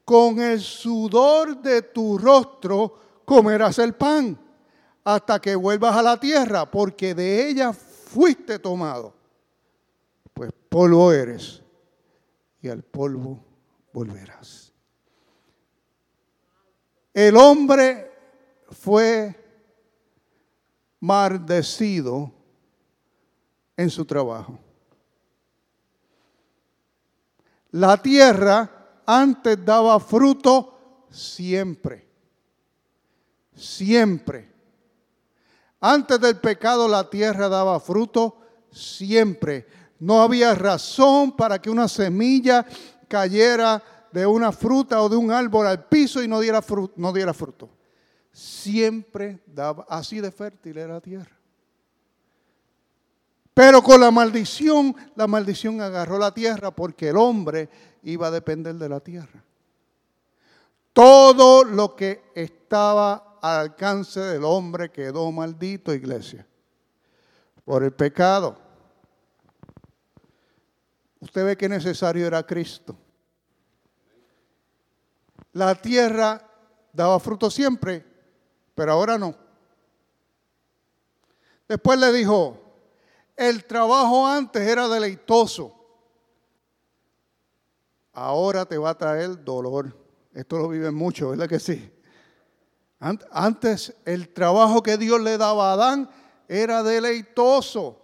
Con 0.06 0.39
el 0.39 0.60
sudor 0.60 1.62
de 1.62 1.82
tu 1.82 2.18
rostro 2.18 3.24
comerás 3.25 3.80
el 3.80 3.94
pan 3.94 4.38
hasta 5.03 5.39
que 5.39 5.56
vuelvas 5.56 5.96
a 5.96 6.01
la 6.01 6.20
tierra, 6.20 6.70
porque 6.70 7.13
de 7.13 7.50
ella 7.50 7.74
fuiste 7.74 8.60
tomado, 8.60 9.13
pues 10.34 10.51
polvo 10.70 11.12
eres 11.12 11.62
y 12.62 12.70
al 12.70 12.84
polvo 12.84 13.44
volverás. 13.92 14.72
El 17.13 17.36
hombre 17.38 18.12
fue 18.74 19.36
maldecido 21.00 22.32
en 23.75 23.89
su 23.89 24.06
trabajo. 24.06 24.58
La 27.72 27.98
tierra 28.01 29.01
antes 29.06 29.63
daba 29.65 30.00
fruto 30.00 31.06
siempre, 31.10 32.08
siempre. 33.56 34.51
Antes 35.80 36.20
del 36.22 36.39
pecado 36.39 36.88
la 36.88 37.10
tierra 37.10 37.50
daba 37.50 37.80
fruto 37.80 38.38
siempre. 38.72 39.68
No 40.00 40.22
había 40.22 40.53
razón 40.53 41.36
para 41.36 41.60
que 41.62 41.70
una 41.70 41.88
semilla 41.88 42.65
cayera 43.08 43.84
de 44.12 44.25
una 44.25 44.51
fruta 44.51 45.01
o 45.01 45.10
de 45.10 45.15
un 45.15 45.32
árbol 45.32 45.65
al 45.68 45.86
piso 45.86 46.22
y 46.22 46.27
no 46.27 46.39
diera 46.39 46.62
fruto. 46.62 46.94
No 46.98 47.12
diera 47.12 47.34
fruto. 47.34 47.70
Siempre 48.34 49.40
daba, 49.46 49.86
así 49.88 50.20
de 50.20 50.32
fértil 50.32 50.78
era 50.78 50.96
la 50.96 51.02
tierra. 51.02 51.38
Pero 53.54 53.84
con 53.84 54.02
la 54.02 54.10
maldición, 54.10 54.96
la 55.16 55.28
maldición 55.28 55.80
agarró 55.80 56.18
la 56.18 56.34
tierra 56.34 56.72
porque 56.72 57.10
el 57.10 57.18
hombre 57.18 57.70
iba 58.02 58.28
a 58.28 58.32
depender 58.32 58.75
de 58.75 58.90
la 58.90 59.00
tierra. 59.00 59.44
Todo 60.92 61.63
lo 61.63 61.96
que 61.96 62.32
estaba 62.34 63.38
al 63.42 63.60
alcance 63.60 64.20
del 64.20 64.44
hombre 64.44 64.92
quedó 64.92 65.32
maldito, 65.32 65.94
iglesia, 65.94 66.48
por 67.63 67.84
el 67.84 67.94
pecado. 67.94 68.58
Usted 71.20 71.46
ve 71.46 71.58
que 71.58 71.70
necesario 71.70 72.25
era 72.25 72.46
Cristo. 72.46 72.98
La 75.54 75.75
tierra 75.75 76.50
daba 76.92 77.20
fruto 77.20 77.52
siempre, 77.52 78.12
pero 78.75 78.94
ahora 78.94 79.18
no. 79.18 79.36
Después 81.68 82.00
le 82.00 82.12
dijo, 82.12 82.58
el 83.36 83.65
trabajo 83.65 84.27
antes 84.27 84.62
era 84.68 84.88
deleitoso, 84.88 85.74
ahora 88.13 88.65
te 88.65 88.77
va 88.77 88.92
a 88.92 88.98
traer 88.98 89.44
dolor. 89.44 89.96
Esto 90.34 90.58
lo 90.58 90.68
viven 90.70 90.96
mucho, 90.96 91.30
¿verdad 91.30 91.48
que 91.48 91.60
sí? 91.60 91.92
Antes 93.32 93.94
el 94.06 94.34
trabajo 94.34 94.82
que 94.82 94.98
Dios 94.98 95.20
le 95.20 95.38
daba 95.38 95.72
a 95.72 95.74
Adán 95.74 96.10
era 96.48 96.84
deleitoso. 96.84 98.01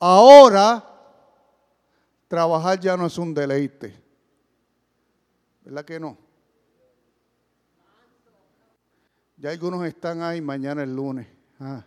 Ahora 0.00 0.84
trabajar 2.26 2.80
ya 2.80 2.96
no 2.96 3.06
es 3.06 3.16
un 3.16 3.32
deleite. 3.32 4.02
¿Verdad 5.62 5.84
que 5.84 6.00
no? 6.00 6.23
Ya 9.36 9.50
algunos 9.50 9.84
están 9.84 10.22
ahí 10.22 10.40
mañana 10.40 10.82
el 10.82 10.94
lunes. 10.94 11.26
Ah. 11.58 11.84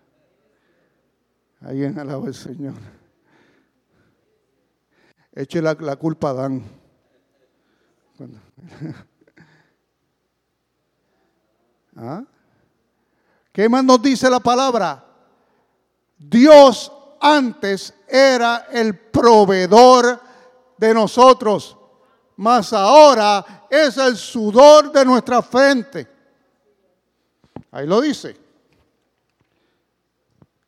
Ahí 1.61 1.83
en 1.83 1.97
alaba 1.97 2.27
el 2.27 2.35
Señor. 2.35 2.75
Eche 5.31 5.61
la, 5.61 5.75
la 5.79 5.95
culpa 5.95 6.31
a 6.31 6.33
Dan. 6.33 6.63
¿Ah? 11.95 12.23
¿Qué 13.51 13.69
más 13.69 13.83
nos 13.83 14.01
dice 14.01 14.29
la 14.29 14.39
palabra? 14.39 15.03
Dios 16.17 16.91
antes 17.19 17.93
era 18.07 18.67
el 18.71 18.97
proveedor 18.97 20.21
de 20.77 20.93
nosotros, 20.93 21.77
mas 22.35 22.71
ahora 22.73 23.67
es 23.69 23.97
el 23.97 24.15
sudor 24.15 24.91
de 24.91 25.05
nuestra 25.05 25.41
frente. 25.41 26.16
Ahí 27.71 27.88
lo 27.88 28.01
dice. 28.01 28.36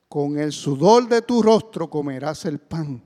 Con 0.08 0.40
el 0.40 0.52
sudor 0.52 1.08
de 1.08 1.22
tu 1.22 1.42
rostro 1.42 1.90
comerás 1.90 2.46
el 2.46 2.60
pan. 2.60 3.02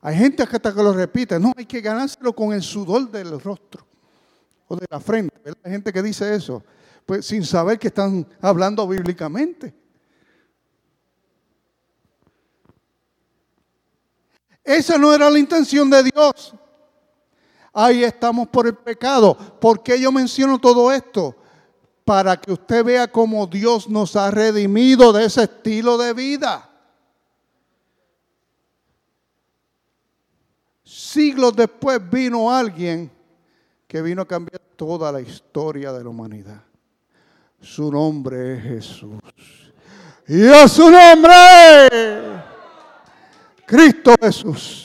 Hay 0.00 0.16
gente 0.16 0.46
que 0.46 0.56
hasta 0.56 0.74
que 0.74 0.82
lo 0.82 0.92
repite, 0.92 1.40
no, 1.40 1.52
hay 1.56 1.64
que 1.64 1.80
ganárselo 1.80 2.34
con 2.34 2.52
el 2.52 2.62
sudor 2.62 3.10
del 3.10 3.40
rostro 3.40 3.86
o 4.68 4.76
de 4.76 4.84
la 4.90 5.00
frente. 5.00 5.34
Hay 5.62 5.72
gente 5.72 5.90
que 5.94 6.02
dice 6.02 6.34
eso, 6.34 6.62
pues 7.06 7.24
sin 7.24 7.42
saber 7.42 7.78
que 7.78 7.88
están 7.88 8.26
hablando 8.42 8.86
bíblicamente. 8.86 9.74
Esa 14.62 14.98
no 14.98 15.14
era 15.14 15.30
la 15.30 15.38
intención 15.38 15.88
de 15.88 16.02
Dios. 16.02 16.54
Ahí 17.74 18.04
estamos 18.04 18.46
por 18.48 18.68
el 18.68 18.76
pecado. 18.76 19.36
¿Por 19.36 19.82
qué 19.82 20.00
yo 20.00 20.12
menciono 20.12 20.60
todo 20.60 20.92
esto? 20.92 21.34
Para 22.04 22.36
que 22.36 22.52
usted 22.52 22.84
vea 22.84 23.10
cómo 23.10 23.48
Dios 23.48 23.88
nos 23.88 24.14
ha 24.14 24.30
redimido 24.30 25.12
de 25.12 25.24
ese 25.24 25.42
estilo 25.42 25.98
de 25.98 26.12
vida. 26.12 26.70
Siglos 30.84 31.56
después 31.56 31.98
vino 32.08 32.50
alguien 32.50 33.10
que 33.88 34.00
vino 34.02 34.22
a 34.22 34.26
cambiar 34.28 34.60
toda 34.76 35.10
la 35.10 35.20
historia 35.20 35.92
de 35.92 36.04
la 36.04 36.10
humanidad. 36.10 36.62
Su 37.60 37.90
nombre 37.90 38.54
es 38.54 38.62
Jesús. 38.62 39.20
Y 40.28 40.46
a 40.48 40.68
su 40.68 40.90
nombre, 40.90 41.32
Cristo 43.66 44.14
Jesús. 44.20 44.83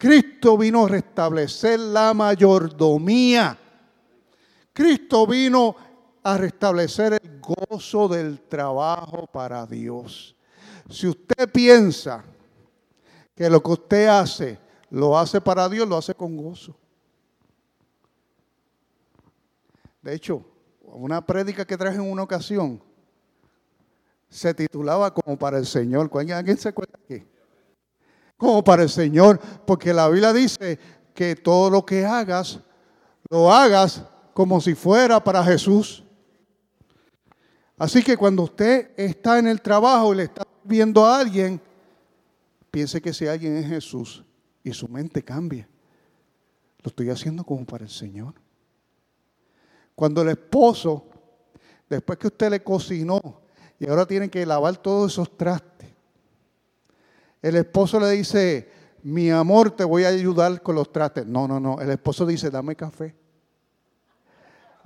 Cristo 0.00 0.56
vino 0.56 0.86
a 0.86 0.88
restablecer 0.88 1.78
la 1.78 2.14
mayordomía. 2.14 3.58
Cristo 4.72 5.26
vino 5.26 5.76
a 6.22 6.38
restablecer 6.38 7.20
el 7.22 7.38
gozo 7.38 8.08
del 8.08 8.40
trabajo 8.40 9.26
para 9.26 9.66
Dios. 9.66 10.34
Si 10.88 11.06
usted 11.06 11.52
piensa 11.52 12.24
que 13.36 13.50
lo 13.50 13.62
que 13.62 13.72
usted 13.72 14.06
hace 14.06 14.58
lo 14.88 15.18
hace 15.18 15.38
para 15.38 15.68
Dios, 15.68 15.86
lo 15.86 15.98
hace 15.98 16.14
con 16.14 16.34
gozo. 16.34 16.74
De 20.00 20.14
hecho, 20.14 20.42
una 20.80 21.20
prédica 21.20 21.66
que 21.66 21.76
traje 21.76 21.96
en 21.96 22.10
una 22.10 22.22
ocasión 22.22 22.82
se 24.30 24.54
titulaba 24.54 25.12
como 25.12 25.38
para 25.38 25.58
el 25.58 25.66
Señor. 25.66 26.10
¿Alguien 26.14 26.56
se 26.56 26.70
acuerda 26.70 26.98
aquí? 27.04 27.22
Como 28.40 28.64
para 28.64 28.82
el 28.82 28.88
Señor, 28.88 29.38
porque 29.66 29.92
la 29.92 30.08
Biblia 30.08 30.32
dice 30.32 30.78
que 31.12 31.36
todo 31.36 31.68
lo 31.68 31.84
que 31.84 32.06
hagas, 32.06 32.58
lo 33.28 33.52
hagas 33.52 34.02
como 34.32 34.62
si 34.62 34.74
fuera 34.74 35.22
para 35.22 35.44
Jesús. 35.44 36.02
Así 37.76 38.02
que 38.02 38.16
cuando 38.16 38.44
usted 38.44 38.92
está 38.96 39.38
en 39.38 39.46
el 39.46 39.60
trabajo 39.60 40.14
y 40.14 40.16
le 40.16 40.22
está 40.22 40.46
viendo 40.64 41.04
a 41.04 41.20
alguien, 41.20 41.60
piense 42.70 43.02
que 43.02 43.10
ese 43.10 43.28
alguien 43.28 43.58
es 43.58 43.66
Jesús 43.66 44.24
y 44.64 44.72
su 44.72 44.88
mente 44.88 45.22
cambia. 45.22 45.68
Lo 46.82 46.88
estoy 46.88 47.10
haciendo 47.10 47.44
como 47.44 47.66
para 47.66 47.84
el 47.84 47.90
Señor. 47.90 48.32
Cuando 49.94 50.22
el 50.22 50.30
esposo, 50.30 51.04
después 51.90 52.18
que 52.18 52.28
usted 52.28 52.48
le 52.48 52.62
cocinó 52.62 53.42
y 53.78 53.86
ahora 53.86 54.06
tiene 54.06 54.30
que 54.30 54.46
lavar 54.46 54.78
todos 54.78 55.12
esos 55.12 55.36
trastes, 55.36 55.89
el 57.42 57.56
esposo 57.56 57.98
le 57.98 58.10
dice, 58.10 58.70
mi 59.02 59.30
amor, 59.30 59.70
te 59.70 59.84
voy 59.84 60.04
a 60.04 60.08
ayudar 60.08 60.60
con 60.62 60.74
los 60.74 60.92
trastes. 60.92 61.26
No, 61.26 61.48
no, 61.48 61.58
no. 61.58 61.80
El 61.80 61.90
esposo 61.90 62.26
dice, 62.26 62.50
dame 62.50 62.76
café. 62.76 63.14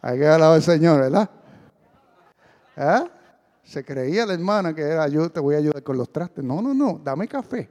Hay 0.00 0.18
que 0.18 0.26
alabar 0.26 0.56
al 0.56 0.62
Señor, 0.62 1.00
¿verdad? 1.00 1.30
¿Eh? 2.76 3.10
Se 3.64 3.84
creía 3.84 4.26
la 4.26 4.34
hermana 4.34 4.74
que 4.74 4.82
era, 4.82 5.08
yo 5.08 5.30
te 5.30 5.40
voy 5.40 5.54
a 5.54 5.58
ayudar 5.58 5.82
con 5.82 5.96
los 5.96 6.12
trastes. 6.12 6.44
No, 6.44 6.60
no, 6.60 6.74
no, 6.74 7.00
dame 7.02 7.26
café. 7.26 7.70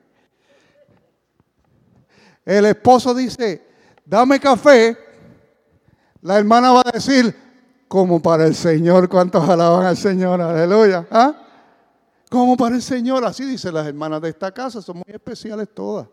El 2.43 2.65
esposo 2.65 3.13
dice, 3.13 3.65
dame 4.05 4.39
café. 4.39 4.97
La 6.21 6.39
hermana 6.39 6.71
va 6.71 6.81
a 6.85 6.91
decir, 6.91 7.33
como 7.87 8.21
para 8.21 8.45
el 8.45 8.55
Señor, 8.55 9.07
¿cuántos 9.07 9.47
alaban 9.47 9.85
al 9.85 9.95
Señor? 9.95 10.41
Aleluya. 10.41 11.07
¿Ah? 11.11 11.42
Como 12.33 12.57
para 12.57 12.73
el 12.73 12.81
Señor. 12.81 13.23
Así 13.25 13.45
dicen 13.45 13.75
las 13.75 13.85
hermanas 13.85 14.19
de 14.19 14.29
esta 14.29 14.51
casa, 14.51 14.81
son 14.81 14.95
muy 14.95 15.13
especiales 15.13 15.69
todas. 15.71 16.07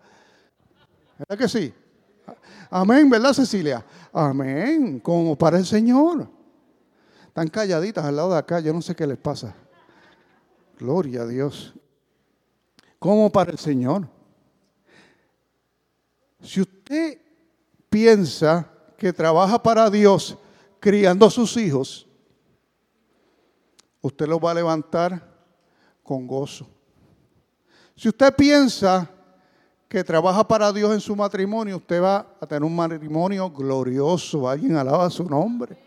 ¿Verdad 1.18 1.38
que 1.38 1.48
sí? 1.48 1.72
Amén, 2.68 3.08
¿verdad 3.08 3.32
Cecilia? 3.32 3.82
Amén, 4.12 5.00
como 5.00 5.34
para 5.34 5.56
el 5.56 5.64
Señor. 5.64 6.28
Están 7.26 7.48
calladitas 7.48 8.04
al 8.04 8.16
lado 8.16 8.32
de 8.32 8.36
acá, 8.36 8.60
yo 8.60 8.70
no 8.74 8.82
sé 8.82 8.94
qué 8.94 9.06
les 9.06 9.16
pasa. 9.16 9.54
Gloria 10.78 11.22
a 11.22 11.26
Dios. 11.26 11.72
Como 12.98 13.32
para 13.32 13.52
el 13.52 13.58
Señor. 13.58 14.06
Si 16.42 16.60
usted 16.60 17.18
piensa 17.88 18.70
que 18.98 19.10
trabaja 19.14 19.62
para 19.62 19.88
Dios 19.88 20.36
criando 20.80 21.24
a 21.24 21.30
sus 21.30 21.56
hijos, 21.56 22.06
usted 24.02 24.28
los 24.28 24.38
va 24.38 24.50
a 24.50 24.54
levantar 24.54 25.29
con 26.10 26.26
gozo. 26.26 26.66
Si 27.94 28.08
usted 28.08 28.34
piensa 28.34 29.08
que 29.88 30.02
trabaja 30.02 30.42
para 30.42 30.72
Dios 30.72 30.92
en 30.92 31.00
su 31.00 31.14
matrimonio, 31.14 31.76
usted 31.76 32.02
va 32.02 32.26
a 32.40 32.46
tener 32.48 32.64
un 32.64 32.74
matrimonio 32.74 33.48
glorioso. 33.48 34.48
Alguien 34.48 34.74
alaba 34.74 35.08
su 35.08 35.22
nombre. 35.22 35.78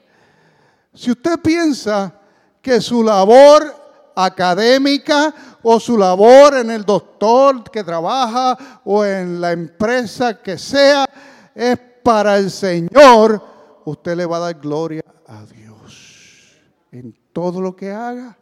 Si 0.93 1.11
usted 1.11 1.37
piensa 1.41 2.17
que 2.61 2.79
su 2.79 3.03
labor 3.03 3.75
académica 4.15 5.33
o 5.61 5.77
su 5.77 5.97
labor 5.97 6.53
en 6.53 6.71
el 6.71 6.85
doctor 6.85 7.69
que 7.69 7.83
trabaja 7.83 8.57
o 8.85 9.03
en 9.03 9.41
la 9.41 9.51
empresa 9.51 10.41
que 10.41 10.57
sea 10.57 11.05
es 11.53 11.77
para 12.01 12.37
el 12.37 12.49
Señor, 12.49 13.43
usted 13.83 14.15
le 14.15 14.25
va 14.25 14.37
a 14.37 14.39
dar 14.39 14.53
gloria 14.53 15.03
a 15.27 15.43
Dios 15.43 16.61
en 16.93 17.13
todo 17.33 17.59
lo 17.59 17.75
que 17.75 17.91
haga. 17.91 18.37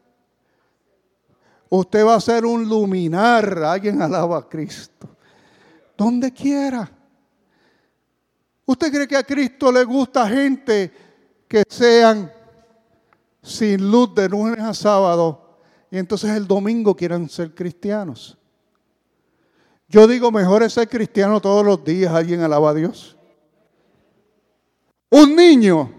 Usted 1.74 2.06
va 2.06 2.16
a 2.16 2.20
ser 2.20 2.46
un 2.46 2.68
luminar. 2.68 3.64
Alguien 3.64 4.02
alaba 4.02 4.40
a 4.40 4.50
Cristo. 4.50 5.08
Donde 5.98 6.34
quiera. 6.34 6.92
¿Usted 8.66 8.92
cree 8.92 9.08
que 9.08 9.16
a 9.16 9.24
Cristo 9.24 9.72
le 9.72 9.86
gusta 9.86 10.28
gente 10.28 10.92
que 11.48 11.64
sean 11.70 12.30
sin 13.42 13.90
luz 13.90 14.14
de 14.14 14.28
lunes 14.28 14.60
a 14.60 14.74
sábado 14.74 15.60
y 15.90 15.98
entonces 15.98 16.32
el 16.32 16.46
domingo 16.46 16.94
quieran 16.94 17.30
ser 17.30 17.56
cristianos? 17.56 18.38
Yo 19.88 20.08
digo, 20.08 20.30
mejor 20.30 20.64
es 20.64 20.74
ser 20.74 20.90
cristiano 20.90 21.40
todos 21.40 21.66
los 21.66 21.86
días. 21.86 22.14
Alguien 22.14 22.42
alaba 22.42 22.72
a 22.72 22.74
Dios. 22.74 23.16
Un 25.10 25.38
niño 25.38 25.90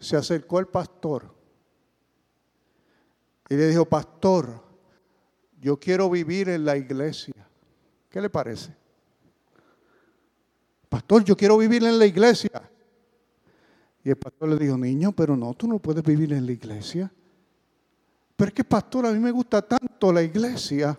se 0.00 0.16
acercó 0.16 0.58
al 0.58 0.66
pastor 0.66 1.37
y 3.48 3.56
le 3.56 3.68
dijo, 3.68 3.84
pastor, 3.84 4.62
yo 5.60 5.78
quiero 5.78 6.10
vivir 6.10 6.48
en 6.48 6.64
la 6.64 6.76
iglesia. 6.76 7.34
¿Qué 8.10 8.20
le 8.20 8.30
parece? 8.30 8.74
Pastor, 10.88 11.24
yo 11.24 11.36
quiero 11.36 11.58
vivir 11.58 11.84
en 11.84 11.98
la 11.98 12.06
iglesia. 12.06 12.70
Y 14.04 14.10
el 14.10 14.16
pastor 14.16 14.48
le 14.48 14.56
dijo, 14.56 14.76
niño, 14.76 15.12
pero 15.12 15.36
no, 15.36 15.54
tú 15.54 15.66
no 15.66 15.78
puedes 15.78 16.02
vivir 16.02 16.32
en 16.32 16.46
la 16.46 16.52
iglesia. 16.52 17.12
Pero 18.36 18.48
es 18.48 18.54
que, 18.54 18.64
pastor, 18.64 19.06
a 19.06 19.12
mí 19.12 19.18
me 19.18 19.30
gusta 19.30 19.60
tanto 19.60 20.12
la 20.12 20.22
iglesia 20.22 20.98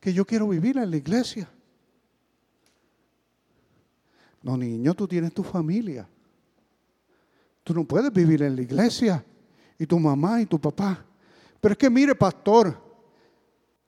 que 0.00 0.12
yo 0.12 0.26
quiero 0.26 0.48
vivir 0.48 0.76
en 0.76 0.90
la 0.90 0.96
iglesia. 0.96 1.48
No, 4.42 4.56
niño, 4.56 4.92
tú 4.94 5.08
tienes 5.08 5.32
tu 5.32 5.42
familia. 5.42 6.06
Tú 7.62 7.72
no 7.72 7.84
puedes 7.84 8.12
vivir 8.12 8.42
en 8.42 8.56
la 8.56 8.62
iglesia 8.62 9.24
y 9.78 9.86
tu 9.86 9.98
mamá 9.98 10.42
y 10.42 10.46
tu 10.46 10.60
papá. 10.60 11.02
Pero 11.64 11.72
es 11.72 11.78
que 11.78 11.88
mire, 11.88 12.14
pastor, 12.14 12.78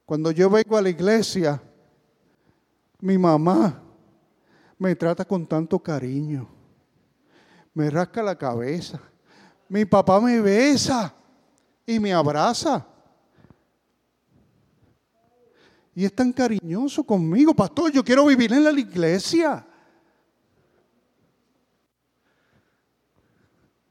cuando 0.06 0.30
yo 0.30 0.48
vengo 0.48 0.78
a 0.78 0.80
la 0.80 0.88
iglesia, 0.88 1.62
mi 3.00 3.18
mamá 3.18 3.82
me 4.78 4.96
trata 4.96 5.26
con 5.26 5.46
tanto 5.46 5.78
cariño, 5.78 6.48
me 7.74 7.90
rasca 7.90 8.22
la 8.22 8.34
cabeza, 8.34 8.98
mi 9.68 9.84
papá 9.84 10.18
me 10.22 10.40
besa 10.40 11.14
y 11.84 12.00
me 12.00 12.14
abraza. 12.14 12.86
Y 15.94 16.06
es 16.06 16.14
tan 16.14 16.32
cariñoso 16.32 17.04
conmigo, 17.04 17.52
pastor, 17.52 17.92
yo 17.92 18.02
quiero 18.02 18.24
vivir 18.24 18.54
en 18.54 18.64
la 18.64 18.70
iglesia. 18.70 19.66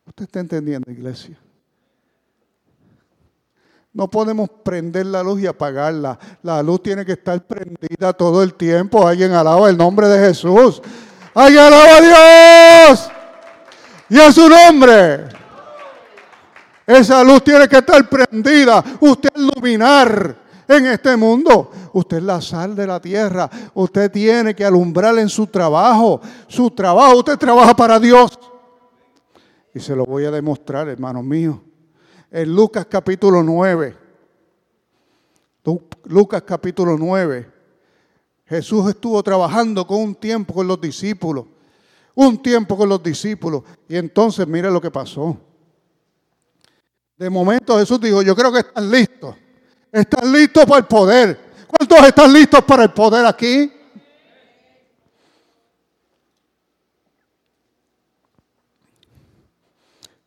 ¿Usted 0.07 0.23
está 0.23 0.39
entendiendo, 0.39 0.89
iglesia? 0.89 1.39
No 3.95 4.09
podemos 4.09 4.49
prender 4.61 5.05
la 5.05 5.23
luz 5.23 5.39
y 5.39 5.47
apagarla. 5.47 6.19
La 6.43 6.61
luz 6.61 6.83
tiene 6.83 7.05
que 7.05 7.13
estar 7.13 7.41
prendida 7.47 8.11
todo 8.11 8.43
el 8.43 8.53
tiempo. 8.53 9.07
Alguien 9.07 9.31
alaba 9.31 9.69
el 9.69 9.77
nombre 9.77 10.09
de 10.09 10.27
Jesús. 10.27 10.81
Alguien 11.33 11.63
alaba 11.63 11.95
a 11.95 12.89
Dios. 12.89 13.09
Y 14.09 14.19
a 14.19 14.33
su 14.33 14.49
nombre. 14.49 15.29
Esa 16.85 17.23
luz 17.23 17.41
tiene 17.41 17.69
que 17.69 17.77
estar 17.77 18.09
prendida. 18.09 18.83
Usted 18.99 19.29
iluminar 19.33 20.35
en 20.67 20.87
este 20.87 21.15
mundo. 21.15 21.71
Usted 21.93 22.17
es 22.17 22.23
la 22.23 22.41
sal 22.41 22.75
de 22.75 22.85
la 22.85 22.99
tierra. 22.99 23.49
Usted 23.75 24.11
tiene 24.11 24.53
que 24.53 24.65
alumbrar 24.65 25.17
en 25.19 25.29
su 25.29 25.47
trabajo. 25.47 26.19
Su 26.49 26.69
trabajo, 26.69 27.19
usted 27.19 27.37
trabaja 27.37 27.73
para 27.73 27.97
Dios. 27.97 28.37
Y 29.73 29.79
se 29.79 29.95
lo 29.95 30.03
voy 30.03 30.25
a 30.25 30.31
demostrar, 30.31 30.89
hermanos 30.89 31.23
míos 31.23 31.64
en 32.35 32.53
Lucas 32.53 32.85
capítulo 32.87 33.41
9. 33.41 33.95
Lucas 36.03 36.41
capítulo 36.41 36.97
9. 36.97 37.49
Jesús 38.45 38.89
estuvo 38.89 39.23
trabajando 39.23 39.87
con 39.87 40.01
un 40.01 40.15
tiempo 40.15 40.53
con 40.53 40.67
los 40.67 40.81
discípulos. 40.81 41.45
Un 42.13 42.43
tiempo 42.43 42.75
con 42.75 42.89
los 42.89 43.01
discípulos. 43.01 43.63
Y 43.87 43.95
entonces 43.95 44.45
mire 44.45 44.69
lo 44.69 44.81
que 44.81 44.91
pasó. 44.91 45.37
De 47.17 47.29
momento 47.29 47.79
Jesús 47.79 48.01
dijo, 48.01 48.21
yo 48.21 48.35
creo 48.35 48.51
que 48.51 48.59
están 48.59 48.91
listos. 48.91 49.35
Están 49.89 50.29
listos 50.33 50.65
para 50.65 50.79
el 50.79 50.85
poder. 50.87 51.39
¿Cuántos 51.65 52.05
están 52.05 52.33
listos 52.33 52.61
para 52.65 52.83
el 52.83 52.91
poder 52.91 53.25
aquí? 53.25 53.71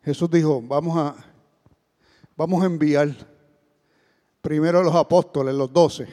Jesús 0.03 0.31
dijo, 0.31 0.63
vamos 0.63 0.97
a, 0.97 1.28
Vamos 2.39 2.63
a 2.63 2.67
enviar 2.67 3.13
primero 4.41 4.79
a 4.79 4.83
los 4.85 4.95
apóstoles, 4.95 5.53
los 5.53 5.73
doce. 5.73 6.07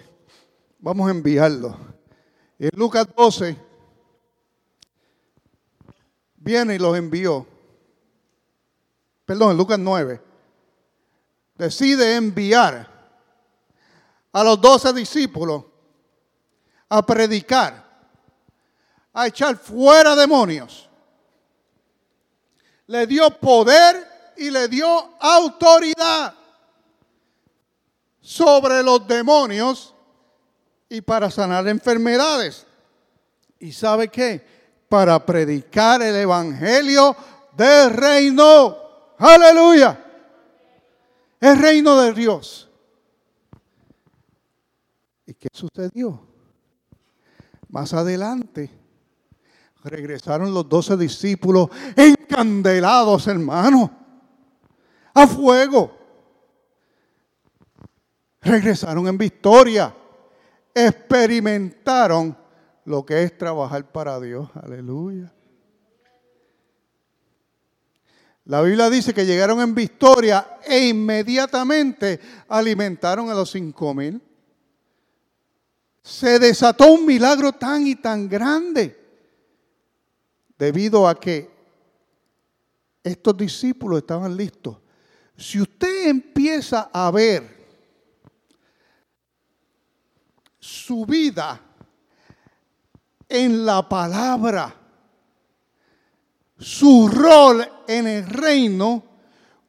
Vamos 0.80 1.08
a 1.08 1.12
enviarlos. 1.12 1.76
En 2.58 2.72
Lucas 2.74 3.06
12 3.16 3.56
viene 6.38 6.74
y 6.74 6.80
los 6.80 6.98
envió. 6.98 7.46
Perdón, 9.24 9.52
en 9.52 9.58
Lucas 9.58 9.78
9. 9.78 10.20
Decide 11.60 12.16
enviar 12.16 12.90
a 14.32 14.44
los 14.44 14.60
doce 14.60 14.94
discípulos 14.94 15.64
a 16.90 17.06
predicar, 17.06 17.86
a 19.14 19.28
echar 19.28 19.58
fuera 19.58 20.16
demonios. 20.16 20.90
Le 22.88 23.06
dio 23.06 23.30
poder 23.30 24.15
y 24.38 24.50
le 24.50 24.68
dio 24.68 24.88
autoridad 25.20 26.34
sobre 28.22 28.82
los 28.82 29.08
demonios 29.08 29.94
y 30.90 31.02
para 31.02 31.30
sanar 31.30 31.68
enfermedades. 31.68 32.66
¿Y 33.60 33.72
sabe 33.72 34.08
qué? 34.10 34.46
Para 34.90 35.24
predicar 35.26 36.02
el 36.02 36.16
evangelio 36.16 37.16
del 37.56 37.92
reino. 37.92 38.78
Aleluya. 39.18 40.04
El 41.40 41.60
reino 41.60 42.00
de 42.02 42.14
Dios. 42.14 42.70
¿Y 45.26 45.34
qué 45.34 45.48
sucedió? 45.52 46.26
Más 47.70 47.94
adelante 47.94 48.72
regresaron 49.84 50.52
los 50.54 50.68
doce 50.68 50.98
discípulos 50.98 51.70
encandelados, 51.96 53.28
hermanos 53.28 53.92
a 55.16 55.26
fuego. 55.26 55.92
Regresaron 58.42 59.08
en 59.08 59.18
victoria. 59.18 59.96
Experimentaron 60.74 62.38
lo 62.84 63.04
que 63.06 63.24
es 63.24 63.36
trabajar 63.36 63.92
para 63.92 64.20
Dios. 64.20 64.50
Aleluya. 64.62 65.34
La 68.44 68.62
Biblia 68.62 68.90
dice 68.92 69.14
que 69.14 69.26
llegaron 69.26 69.60
en 69.62 69.74
victoria 69.74 70.60
e 70.64 70.88
inmediatamente 70.90 72.20
alimentaron 72.48 73.30
a 73.30 73.34
los 73.34 73.50
cinco 73.50 73.94
mil. 73.96 74.22
Se 76.04 76.38
desató 76.38 76.92
un 76.92 77.08
milagro 77.08 77.54
tan 77.54 77.88
y 77.88 77.96
tan 77.96 78.30
grande 78.30 79.04
debido 80.60 81.08
a 81.08 81.20
que 81.20 81.50
estos 83.02 83.36
discípulos 83.36 84.00
estaban 84.00 84.38
listos 84.38 84.78
si 85.38 85.62
usted 85.62 86.08
empieza 86.08 86.90
a 86.94 87.12
ver 87.12 87.56
su 90.60 91.06
vida 91.06 91.62
en 93.28 93.66
la 93.66 93.88
palabra, 93.88 94.74
su 96.58 97.08
rol 97.08 97.68
en 97.88 98.08
el 98.08 98.26
reino, 98.28 99.04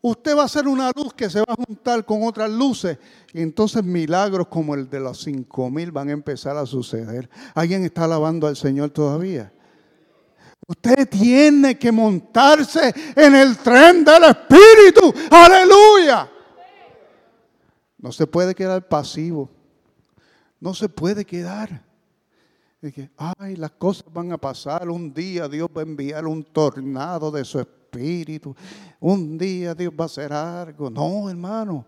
usted 0.00 0.36
va 0.36 0.44
a 0.44 0.48
ser 0.48 0.68
una 0.68 0.92
luz 0.94 1.12
que 1.14 1.28
se 1.28 1.40
va 1.40 1.46
a 1.48 1.64
juntar 1.66 2.04
con 2.04 2.22
otras 2.22 2.50
luces 2.50 2.98
y 3.32 3.42
entonces 3.42 3.82
milagros 3.82 4.46
como 4.48 4.74
el 4.74 4.88
de 4.88 5.00
los 5.00 5.20
cinco 5.22 5.68
mil 5.68 5.90
van 5.90 6.08
a 6.08 6.12
empezar 6.12 6.56
a 6.56 6.64
suceder. 6.64 7.28
¿Alguien 7.54 7.84
está 7.84 8.04
alabando 8.04 8.46
al 8.46 8.56
Señor 8.56 8.90
todavía? 8.90 9.52
Usted 10.68 11.08
tiene 11.08 11.78
que 11.78 11.92
montarse 11.92 12.92
en 13.14 13.34
el 13.36 13.56
tren 13.58 14.04
del 14.04 14.24
Espíritu. 14.24 15.14
Aleluya. 15.30 16.28
No 17.98 18.10
se 18.10 18.26
puede 18.26 18.54
quedar 18.54 18.86
pasivo. 18.88 19.48
No 20.60 20.74
se 20.74 20.88
puede 20.88 21.24
quedar. 21.24 21.84
que, 22.80 23.10
ay, 23.16 23.56
las 23.56 23.72
cosas 23.72 24.06
van 24.12 24.32
a 24.32 24.38
pasar. 24.38 24.90
Un 24.90 25.14
día 25.14 25.48
Dios 25.48 25.68
va 25.74 25.82
a 25.82 25.84
enviar 25.84 26.26
un 26.26 26.42
tornado 26.42 27.30
de 27.30 27.44
su 27.44 27.60
espíritu. 27.60 28.54
Un 28.98 29.38
día 29.38 29.72
Dios 29.74 29.92
va 29.92 30.04
a 30.04 30.06
hacer 30.06 30.32
algo. 30.32 30.90
No, 30.90 31.30
hermano. 31.30 31.86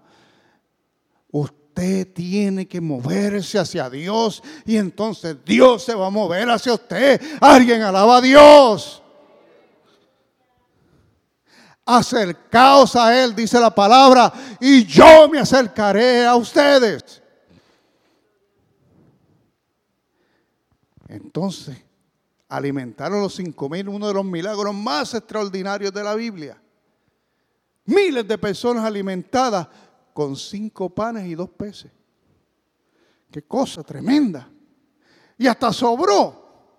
Usted 1.33 1.58
usted 1.79 2.13
tiene 2.13 2.67
que 2.67 2.81
moverse 2.81 3.57
hacia 3.57 3.89
Dios 3.89 4.43
y 4.65 4.77
entonces 4.77 5.37
Dios 5.45 5.85
se 5.85 5.95
va 5.95 6.09
a 6.09 6.11
mover 6.11 6.51
hacia 6.51 6.75
usted. 6.75 7.21
Alguien 7.41 7.83
alaba 7.83 8.17
a 8.17 8.21
Dios. 8.21 9.01
Acercaos 11.87 12.97
a 12.97 13.23
Él, 13.23 13.35
dice 13.35 13.61
la 13.61 13.73
palabra, 13.73 14.33
y 14.61 14.85
yo 14.85 15.29
me 15.29 15.39
acercaré 15.39 16.27
a 16.27 16.35
ustedes. 16.35 17.23
Entonces, 21.07 21.79
alimentaron 22.49 23.23
los 23.23 23.37
cinco 23.37 23.69
mil, 23.69 23.89
uno 23.89 24.09
de 24.09 24.15
los 24.15 24.25
milagros 24.25 24.75
más 24.75 25.15
extraordinarios 25.15 25.93
de 25.95 26.03
la 26.03 26.15
Biblia. 26.17 26.61
Miles 27.87 28.27
de 28.27 28.37
personas 28.37 28.85
alimentadas 28.85 29.69
con 30.19 30.35
cinco 30.35 30.91
panes 30.91 31.29
y 31.29 31.37
dos 31.37 31.49
peces. 31.49 31.93
Qué 33.31 33.43
cosa 33.43 33.85
tremenda. 33.85 34.51
Y 35.39 35.47
hasta 35.47 35.73
sobró. 35.73 36.75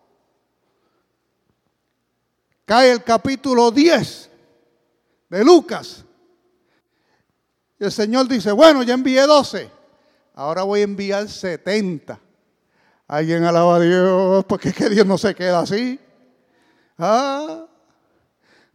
Cae 2.66 2.92
el 2.92 3.02
capítulo 3.02 3.72
10 3.72 4.30
de 5.30 5.46
Lucas. 5.46 6.04
Y 7.80 7.86
el 7.86 7.94
Señor 7.94 8.28
dice, 8.28 8.52
bueno, 8.52 8.84
ya 8.84 8.96
envié 8.96 9.22
12. 9.22 9.72
Ahora 10.34 10.64
voy 10.64 10.82
a 10.82 10.84
enviar 10.84 11.30
70. 11.30 12.20
Alguien 13.08 13.46
alaba 13.46 13.78
a 13.78 13.80
Dios, 13.80 14.46
porque 14.50 14.68
es 14.68 14.76
que 14.76 14.90
Dios 14.90 15.06
no 15.06 15.18
se 15.18 15.34
queda 15.34 15.62
así. 15.62 15.98
Ah, 16.98 17.66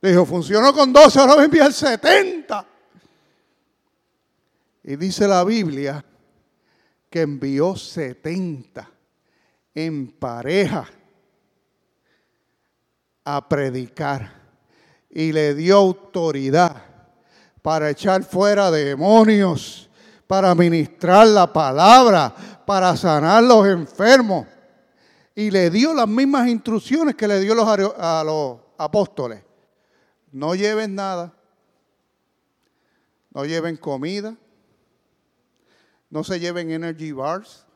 dijo, 0.00 0.24
funcionó 0.24 0.72
con 0.72 0.90
12, 0.90 1.20
ahora 1.20 1.34
voy 1.34 1.42
a 1.42 1.44
enviar 1.44 1.70
70. 1.70 2.68
Y 4.84 4.96
dice 4.96 5.26
la 5.26 5.42
Biblia 5.44 6.04
que 7.08 7.22
envió 7.22 7.74
70 7.74 8.90
en 9.74 10.08
pareja 10.08 10.86
a 13.24 13.48
predicar 13.48 14.30
y 15.08 15.32
le 15.32 15.54
dio 15.54 15.78
autoridad 15.78 16.84
para 17.62 17.88
echar 17.88 18.22
fuera 18.24 18.70
demonios, 18.70 19.88
para 20.26 20.54
ministrar 20.54 21.28
la 21.28 21.50
palabra, 21.50 22.34
para 22.66 22.94
sanar 22.94 23.42
los 23.42 23.66
enfermos. 23.66 24.46
Y 25.34 25.50
le 25.50 25.70
dio 25.70 25.94
las 25.94 26.06
mismas 26.06 26.46
instrucciones 26.46 27.14
que 27.14 27.26
le 27.26 27.40
dio 27.40 27.54
a 27.64 28.22
los 28.22 28.58
apóstoles. 28.76 29.42
No 30.30 30.54
lleven 30.54 30.94
nada, 30.94 31.32
no 33.32 33.46
lleven 33.46 33.78
comida, 33.78 34.36
no 36.14 36.22
se 36.22 36.38
lleven 36.38 36.70
energy 36.70 37.10
bars, 37.10 37.66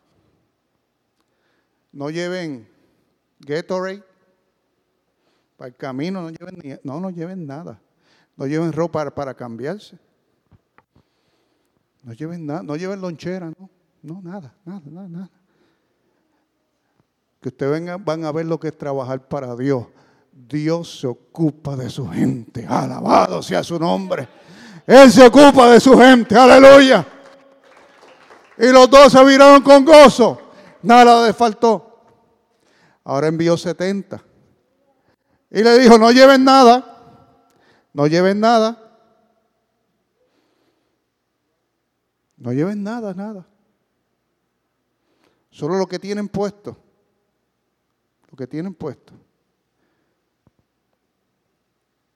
no 1.90 2.08
lleven 2.08 2.68
Gatorade, 3.40 4.04
para 5.56 5.70
el 5.70 5.74
camino 5.74 6.22
no 6.22 6.30
lleven, 6.30 6.80
no, 6.84 7.00
no 7.00 7.10
lleven 7.10 7.48
nada. 7.48 7.80
No 8.36 8.46
lleven 8.46 8.72
ropa 8.72 9.10
para 9.10 9.34
cambiarse. 9.34 9.98
No 12.04 12.12
lleven 12.12 12.46
nada, 12.46 12.62
no 12.62 12.76
lleven 12.76 13.00
lonchera, 13.00 13.50
no. 13.58 13.68
No, 14.02 14.22
nada, 14.22 14.54
nada, 14.64 14.82
nada, 14.84 15.08
nada. 15.08 15.30
Que 17.40 17.48
ustedes 17.48 18.04
van 18.04 18.24
a 18.24 18.30
ver 18.30 18.46
lo 18.46 18.60
que 18.60 18.68
es 18.68 18.78
trabajar 18.78 19.26
para 19.26 19.56
Dios. 19.56 19.84
Dios 20.30 21.00
se 21.00 21.08
ocupa 21.08 21.74
de 21.74 21.90
su 21.90 22.08
gente. 22.08 22.64
Alabado 22.64 23.42
sea 23.42 23.64
su 23.64 23.80
nombre. 23.80 24.28
Él 24.86 25.10
se 25.10 25.26
ocupa 25.26 25.72
de 25.72 25.80
su 25.80 25.98
gente. 25.98 26.36
Aleluya. 26.36 27.17
Y 28.58 28.72
los 28.72 28.90
dos 28.90 29.12
se 29.12 29.24
viraron 29.24 29.62
con 29.62 29.84
gozo. 29.84 30.40
Nada 30.82 31.26
les 31.26 31.36
faltó. 31.36 32.02
Ahora 33.04 33.28
envió 33.28 33.56
70. 33.56 34.22
Y 35.50 35.62
le 35.62 35.78
dijo, 35.78 35.96
no 35.96 36.10
lleven 36.10 36.44
nada, 36.44 37.24
no 37.92 38.06
lleven 38.06 38.40
nada. 38.40 38.84
No 42.36 42.52
lleven 42.52 42.82
nada, 42.82 43.14
nada. 43.14 43.46
Solo 45.50 45.76
lo 45.76 45.86
que 45.86 45.98
tienen 45.98 46.28
puesto. 46.28 46.76
Lo 48.30 48.36
que 48.36 48.46
tienen 48.46 48.74
puesto. 48.74 49.12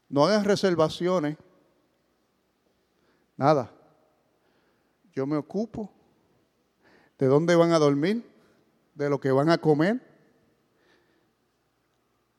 No 0.08 0.26
hagan 0.26 0.44
reservaciones. 0.44 1.36
Nada. 3.36 3.72
Yo 5.12 5.26
me 5.26 5.36
ocupo 5.36 5.90
de 7.22 7.28
dónde 7.28 7.54
van 7.54 7.70
a 7.70 7.78
dormir, 7.78 8.28
de 8.96 9.08
lo 9.08 9.20
que 9.20 9.30
van 9.30 9.48
a 9.48 9.56
comer, 9.56 10.02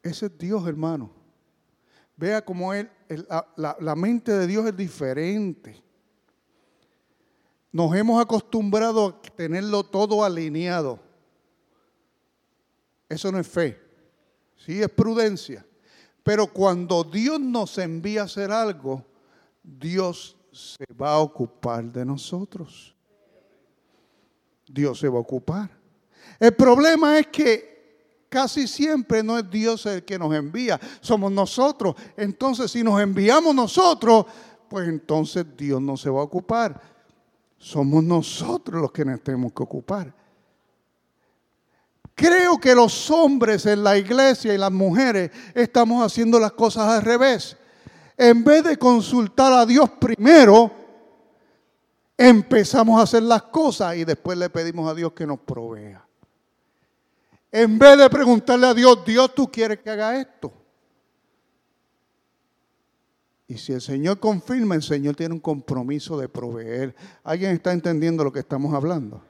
ese 0.02 0.26
es 0.26 0.38
Dios, 0.38 0.68
hermano. 0.68 1.10
Vea 2.18 2.44
cómo 2.44 2.74
él, 2.74 2.92
la, 3.56 3.78
la 3.80 3.96
mente 3.96 4.34
de 4.34 4.46
Dios 4.46 4.66
es 4.66 4.76
diferente. 4.76 5.82
Nos 7.72 7.96
hemos 7.96 8.22
acostumbrado 8.22 9.08
a 9.08 9.22
tenerlo 9.22 9.86
todo 9.86 10.22
alineado. 10.22 11.00
Eso 13.08 13.32
no 13.32 13.40
es 13.40 13.48
fe. 13.48 13.80
Sí, 14.58 14.82
es 14.82 14.90
prudencia. 14.90 15.66
Pero 16.24 16.46
cuando 16.48 17.06
Dios 17.06 17.40
nos 17.40 17.78
envía 17.78 18.24
a 18.24 18.26
hacer 18.26 18.52
algo, 18.52 19.06
Dios 19.64 20.36
se 20.52 20.84
va 21.02 21.14
a 21.14 21.20
ocupar 21.20 21.86
de 21.86 22.04
nosotros. 22.04 22.93
Dios 24.68 25.00
se 25.00 25.08
va 25.08 25.18
a 25.18 25.22
ocupar. 25.22 25.70
El 26.40 26.54
problema 26.54 27.20
es 27.20 27.28
que 27.28 27.74
Casi 28.34 28.68
siempre 28.68 29.22
no 29.22 29.38
es 29.38 29.48
Dios 29.48 29.86
el 29.86 30.04
que 30.04 30.18
nos 30.18 30.34
envía, 30.34 30.82
somos 31.02 31.32
nosotros. 31.32 31.94
Entonces, 32.18 32.72
si 32.72 32.82
nos 32.82 33.00
enviamos 33.00 33.54
nosotros, 33.54 34.26
pues 34.68 34.88
entonces 34.88 35.46
Dios 35.56 35.80
no 35.80 35.96
se 35.96 36.10
va 36.10 36.22
a 36.22 36.24
ocupar. 36.24 36.82
Somos 37.60 38.04
nosotros 38.04 38.82
los 38.82 38.92
que 38.92 39.06
nos 39.06 39.22
tenemos 39.22 39.54
que 39.54 39.62
ocupar. 39.62 40.12
Creo 42.16 42.58
que 42.58 42.74
los 42.74 43.12
hombres 43.12 43.68
en 43.68 43.84
la 43.84 44.00
iglesia 44.00 44.52
y 44.52 44.58
las 44.58 44.72
mujeres 44.72 45.30
estamos 45.54 46.04
haciendo 46.04 46.40
las 46.40 46.54
cosas 46.54 46.88
al 46.88 47.04
revés. 47.04 47.56
En 48.18 48.44
vez 48.44 48.64
de 48.64 48.78
consultar 48.78 49.54
a 49.54 49.64
Dios 49.64 49.92
primero, 50.00 50.72
empezamos 52.18 53.00
a 53.00 53.04
hacer 53.04 53.24
las 53.24 53.44
cosas 53.44 53.96
y 53.96 54.06
después 54.06 54.38
le 54.38 54.50
pedimos 54.50 54.90
a 54.90 54.96
Dios 54.96 55.14
que 55.14 55.26
nos 55.26 55.40
provea. 55.40 56.06
En 57.52 57.78
vez 57.78 57.98
de 57.98 58.10
preguntarle 58.10 58.68
a 58.68 58.74
Dios, 58.74 59.06
Dios, 59.06 59.34
¿tú 59.36 59.52
quieres 59.52 59.80
que 59.80 59.90
haga 59.90 60.20
esto? 60.20 60.52
Y 63.48 63.58
si 63.58 63.74
el 63.74 63.82
Señor 63.82 64.20
confirma, 64.20 64.74
el 64.74 64.82
Señor 64.82 65.16
tiene 65.16 65.36
un 65.36 65.40
compromiso 65.40 66.18
de 66.18 66.28
proveer. 66.28 66.96
¿Alguien 67.24 67.52
está 67.52 67.72
entendiendo 67.72 68.24
lo 68.24 68.32
que 68.32 68.40
estamos 68.40 68.74
hablando? 68.74 69.22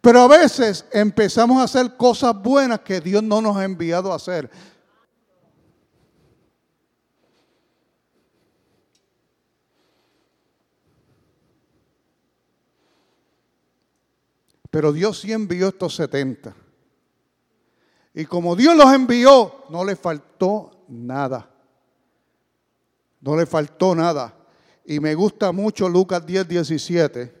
Pero 0.00 0.20
a 0.20 0.28
veces 0.28 0.84
empezamos 0.92 1.60
a 1.60 1.64
hacer 1.64 1.96
cosas 1.96 2.34
buenas 2.40 2.80
que 2.80 3.00
Dios 3.00 3.22
no 3.22 3.40
nos 3.40 3.56
ha 3.56 3.64
enviado 3.64 4.12
a 4.12 4.16
hacer. 4.16 4.50
Pero 14.70 14.92
Dios 14.92 15.20
sí 15.20 15.32
envió 15.32 15.68
estos 15.68 15.94
70. 15.96 16.54
Y 18.14 18.24
como 18.26 18.56
Dios 18.56 18.76
los 18.76 18.92
envió, 18.92 19.64
no 19.70 19.84
le 19.84 19.96
faltó 19.96 20.84
nada. 20.88 21.48
No 23.20 23.36
le 23.36 23.46
faltó 23.46 23.94
nada. 23.94 24.34
Y 24.84 25.00
me 25.00 25.14
gusta 25.14 25.52
mucho 25.52 25.88
Lucas 25.88 26.24
10, 26.24 26.48
17. 26.48 27.38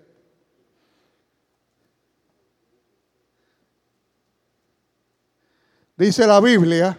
Dice 5.96 6.26
la 6.28 6.40
Biblia, 6.40 6.96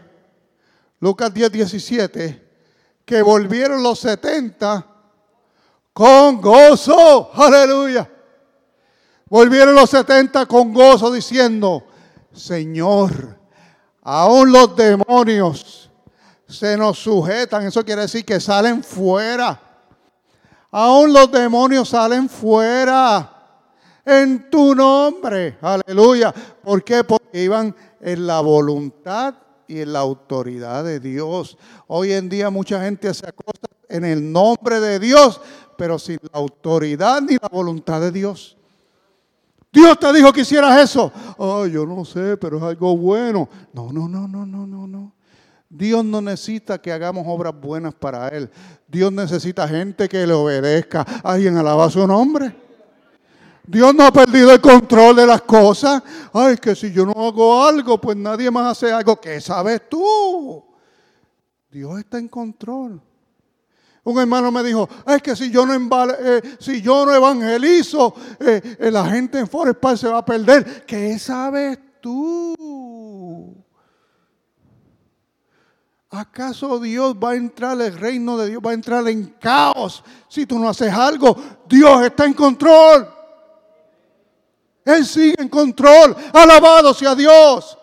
Lucas 1.00 1.34
10, 1.34 1.52
17, 1.54 2.50
que 3.06 3.22
volvieron 3.22 3.82
los 3.82 4.00
70 4.00 4.86
con 5.94 6.42
gozo. 6.42 7.32
Aleluya. 7.34 8.19
Volvieron 9.30 9.76
los 9.76 9.90
70 9.90 10.46
con 10.46 10.74
gozo 10.74 11.12
diciendo, 11.12 11.84
Señor, 12.34 13.40
Aún 14.12 14.52
los 14.52 14.76
demonios 14.76 15.90
se 16.48 16.76
nos 16.76 16.98
sujetan. 16.98 17.68
Eso 17.68 17.86
quiere 17.86 18.02
decir 18.02 18.26
que 18.26 18.40
salen 18.40 18.84
fuera. 18.84 19.62
Aún 20.72 21.14
los 21.14 21.32
demonios 21.32 21.90
salen 21.90 22.28
fuera. 22.28 23.36
En 24.04 24.50
tu 24.50 24.74
nombre. 24.74 25.60
Aleluya. 25.62 26.34
¿Por 26.64 26.84
qué? 26.84 27.04
Porque 27.04 27.44
iban 27.44 27.76
en 28.02 28.26
la 28.26 28.40
voluntad 28.40 29.36
y 29.68 29.82
en 29.82 29.94
la 29.94 30.00
autoridad 30.00 30.84
de 30.84 31.00
Dios. 31.00 31.56
Hoy 31.86 32.14
en 32.14 32.30
día 32.30 32.50
mucha 32.50 32.82
gente 32.82 33.10
hace 33.10 33.32
cosas 33.34 33.70
en 33.90 34.06
el 34.06 34.32
nombre 34.32 34.80
de 34.80 34.98
Dios, 34.98 35.40
pero 35.78 36.00
sin 36.00 36.18
la 36.34 36.40
autoridad 36.40 37.22
ni 37.22 37.36
la 37.36 37.50
voluntad 37.52 38.02
de 38.02 38.12
Dios. 38.12 38.58
Dios 39.72 40.00
te 40.00 40.12
dijo 40.14 40.34
que 40.34 40.42
hicieras 40.42 40.80
eso. 40.82 41.12
Oh, 41.38 41.66
yo 41.68 41.86
no 41.86 42.04
sé, 42.04 42.38
pero 42.38 42.58
es 42.58 42.64
algo 42.64 42.98
bueno. 42.98 43.48
No, 43.74 43.92
no, 43.92 44.08
no, 44.08 44.28
no, 44.28 44.46
no, 44.46 44.66
no, 44.66 44.88
no. 44.88 45.14
Dios 45.70 46.04
no 46.04 46.20
necesita 46.20 46.82
que 46.82 46.92
hagamos 46.92 47.24
obras 47.28 47.54
buenas 47.60 47.94
para 47.94 48.28
Él. 48.30 48.50
Dios 48.88 49.12
necesita 49.12 49.68
gente 49.68 50.10
que 50.10 50.26
le 50.26 50.34
obedezca. 50.34 51.06
Alguien 51.24 51.58
alaba 51.58 51.90
su 51.92 52.06
nombre. 52.08 52.56
Dios 53.68 53.94
no 53.94 54.04
ha 54.04 54.12
perdido 54.12 54.52
el 54.52 54.60
control 54.60 55.16
de 55.16 55.28
las 55.28 55.44
cosas. 55.44 56.02
Ay, 56.34 56.58
que 56.58 56.76
si 56.76 56.92
yo 56.92 57.06
no 57.06 57.12
hago 57.12 57.64
algo, 57.64 58.02
pues 58.02 58.18
nadie 58.18 58.50
más 58.50 58.72
hace 58.72 58.92
algo. 58.92 59.22
¿Qué 59.22 59.40
sabes 59.40 59.88
tú? 59.88 60.66
Dios 61.70 62.00
está 62.00 62.18
en 62.18 62.28
control. 62.28 63.00
Un 64.04 64.20
hermano 64.20 64.52
me 64.52 64.64
dijo, 64.64 64.88
es 65.06 65.22
que 65.22 65.36
si 65.36 65.52
yo 65.52 65.66
no, 65.66 65.74
eh, 66.20 66.58
si 66.60 66.82
yo 66.82 67.06
no 67.06 67.14
evangelizo, 67.14 68.14
eh, 68.40 68.78
eh, 68.80 68.92
la 68.92 69.06
gente 69.06 69.40
en 69.40 69.48
Forest 69.48 69.80
Park 69.80 69.98
se 69.98 70.08
va 70.08 70.20
a 70.20 70.26
perder. 70.26 70.86
¿Qué 70.86 71.20
sabes 71.20 71.78
tú? 72.02 73.56
¿Acaso 76.12 76.80
Dios 76.80 77.16
va 77.16 77.32
a 77.32 77.36
entrar, 77.36 77.80
el 77.80 77.98
reino 77.98 78.36
de 78.38 78.50
Dios 78.50 78.62
va 78.66 78.72
a 78.72 78.74
entrar 78.74 79.08
en 79.08 79.36
caos 79.40 80.04
si 80.28 80.46
tú 80.46 80.58
no 80.58 80.70
haces 80.70 80.92
algo? 80.92 81.36
Dios 81.68 82.02
está 82.04 82.26
en 82.26 82.34
control. 82.34 83.08
Él 84.86 85.06
sigue 85.06 85.36
en 85.38 85.50
control. 85.50 86.16
Alabado 86.34 86.96
sea 86.96 87.14
Dios. 87.14 87.78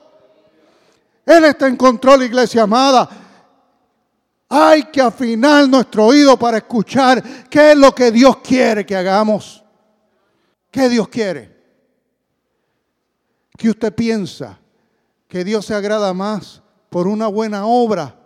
Él 1.25 1.45
está 1.45 1.69
en 1.69 1.77
control, 1.77 2.25
iglesia 2.25 2.63
amada. 2.63 3.09
Hay 4.49 4.85
que 4.85 5.01
afinar 5.01 5.69
nuestro 5.69 6.07
oído 6.07 6.39
para 6.39 6.59
escuchar 6.59 7.49
qué 7.49 7.73
es 7.73 7.79
lo 7.79 7.95
que 7.95 8.11
Dios 8.13 8.39
quiere 8.39 8.87
que 8.87 8.95
hagamos. 8.95 9.65
¿Qué 10.71 10.89
Dios 10.89 11.09
quiere? 11.09 11.57
¿Qué 13.57 13.71
usted 13.71 13.95
piensa? 13.95 14.59
Que 15.27 15.43
Dios 15.43 15.67
se 15.67 15.75
agrada 15.75 16.13
más 16.15 16.63
por 16.91 17.09
una 17.09 17.27
buena 17.27 17.67
obra 17.67 18.21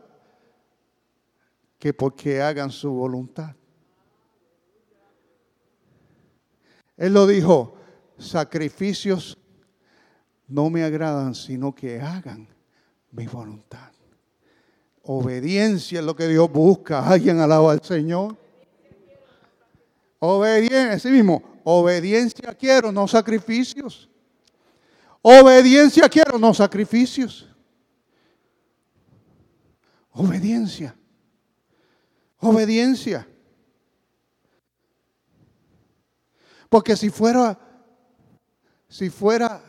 que 1.78 1.94
porque 1.94 2.42
hagan 2.42 2.70
su 2.70 2.90
voluntad. 2.90 3.54
Él 6.98 7.14
lo 7.14 7.26
dijo, 7.26 7.76
sacrificios 8.18 9.38
no 10.46 10.68
me 10.68 10.84
agradan, 10.84 11.34
sino 11.34 11.74
que 11.74 11.98
hagan 12.00 12.46
mi 13.12 13.26
voluntad. 13.26 13.90
Obediencia 15.12 15.98
es 15.98 16.04
lo 16.06 16.14
que 16.14 16.28
Dios 16.28 16.48
busca. 16.52 17.04
¿Alguien 17.04 17.40
alaba 17.40 17.72
al 17.72 17.82
Señor? 17.82 18.36
Obediencia, 20.20 20.92
así 20.92 21.08
mismo, 21.08 21.42
obediencia 21.64 22.54
quiero, 22.54 22.92
no 22.92 23.08
sacrificios. 23.08 24.08
Obediencia 25.20 26.08
quiero, 26.08 26.38
no 26.38 26.54
sacrificios. 26.54 27.48
Obediencia. 30.12 30.94
Obediencia. 32.38 33.26
Porque 36.68 36.94
si 36.94 37.10
fuera, 37.10 37.58
si 38.88 39.10
fuera 39.10 39.60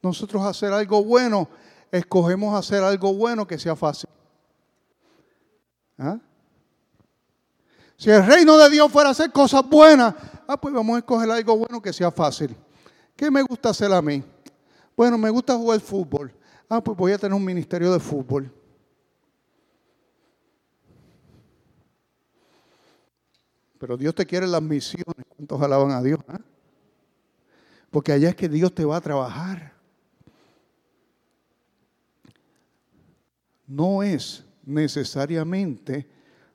nosotros 0.00 0.40
hacer 0.46 0.72
algo 0.72 1.02
bueno, 1.02 1.48
escogemos 1.90 2.56
hacer 2.56 2.84
algo 2.84 3.12
bueno 3.12 3.44
que 3.44 3.58
sea 3.58 3.74
fácil. 3.74 4.08
¿Ah? 5.98 6.18
Si 7.96 8.10
el 8.10 8.24
reino 8.24 8.56
de 8.56 8.70
Dios 8.70 8.90
fuera 8.92 9.08
a 9.08 9.12
hacer 9.12 9.32
cosas 9.32 9.68
buenas, 9.68 10.14
ah, 10.46 10.56
pues 10.56 10.72
vamos 10.72 10.94
a 10.94 10.98
escoger 10.98 11.28
algo 11.28 11.58
bueno 11.58 11.82
que 11.82 11.92
sea 11.92 12.12
fácil. 12.12 12.56
¿Qué 13.16 13.28
me 13.30 13.42
gusta 13.42 13.70
hacer 13.70 13.92
a 13.92 14.00
mí? 14.00 14.22
Bueno, 14.96 15.18
me 15.18 15.28
gusta 15.30 15.56
jugar 15.56 15.80
fútbol. 15.80 16.32
Ah, 16.68 16.82
pues 16.82 16.96
voy 16.96 17.12
a 17.12 17.18
tener 17.18 17.34
un 17.34 17.44
ministerio 17.44 17.92
de 17.92 17.98
fútbol. 17.98 18.52
Pero 23.78 23.96
Dios 23.96 24.14
te 24.14 24.24
quiere 24.26 24.46
las 24.46 24.62
misiones. 24.62 25.24
¿Cuántos 25.28 25.60
alaban 25.60 25.90
a 25.90 26.02
Dios? 26.02 26.20
Ah? 26.28 26.40
Porque 27.90 28.12
allá 28.12 28.28
es 28.28 28.36
que 28.36 28.48
Dios 28.48 28.72
te 28.72 28.84
va 28.84 28.96
a 28.96 29.00
trabajar. 29.00 29.72
No 33.66 34.02
es 34.02 34.47
necesariamente 34.68 36.06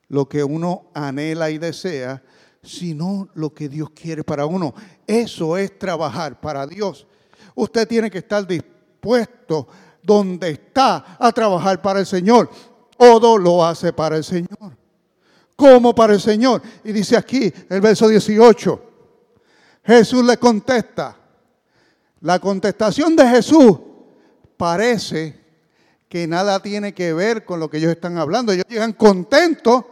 lo 0.08 0.28
que 0.28 0.44
uno 0.44 0.86
anhela 0.94 1.50
y 1.50 1.58
desea, 1.58 2.22
sino 2.62 3.28
lo 3.34 3.52
que 3.52 3.68
Dios 3.68 3.90
quiere 3.90 4.24
para 4.24 4.46
uno. 4.46 4.72
Eso 5.06 5.56
es 5.56 5.78
trabajar 5.78 6.40
para 6.40 6.66
Dios. 6.66 7.06
Usted 7.54 7.86
tiene 7.86 8.10
que 8.10 8.18
estar 8.18 8.46
dispuesto 8.46 9.68
donde 10.02 10.50
está 10.50 11.16
a 11.18 11.32
trabajar 11.32 11.82
para 11.82 12.00
el 12.00 12.06
Señor. 12.06 12.50
Todo 12.96 13.36
lo 13.36 13.64
hace 13.64 13.92
para 13.92 14.16
el 14.16 14.24
Señor. 14.24 14.76
Como 15.56 15.94
para 15.94 16.14
el 16.14 16.20
Señor. 16.20 16.62
Y 16.84 16.92
dice 16.92 17.16
aquí 17.16 17.52
el 17.68 17.80
verso 17.80 18.08
18. 18.08 18.82
Jesús 19.84 20.24
le 20.24 20.36
contesta. 20.36 21.16
La 22.20 22.38
contestación 22.38 23.14
de 23.16 23.28
Jesús 23.28 23.78
parece 24.56 25.43
que 26.14 26.28
nada 26.28 26.62
tiene 26.62 26.94
que 26.94 27.12
ver 27.12 27.44
con 27.44 27.58
lo 27.58 27.68
que 27.68 27.78
ellos 27.78 27.90
están 27.90 28.18
hablando. 28.18 28.52
Ellos 28.52 28.66
llegan 28.68 28.92
contentos 28.92 29.84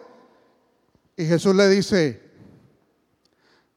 y 1.16 1.24
Jesús 1.24 1.52
le 1.52 1.68
dice, 1.68 2.22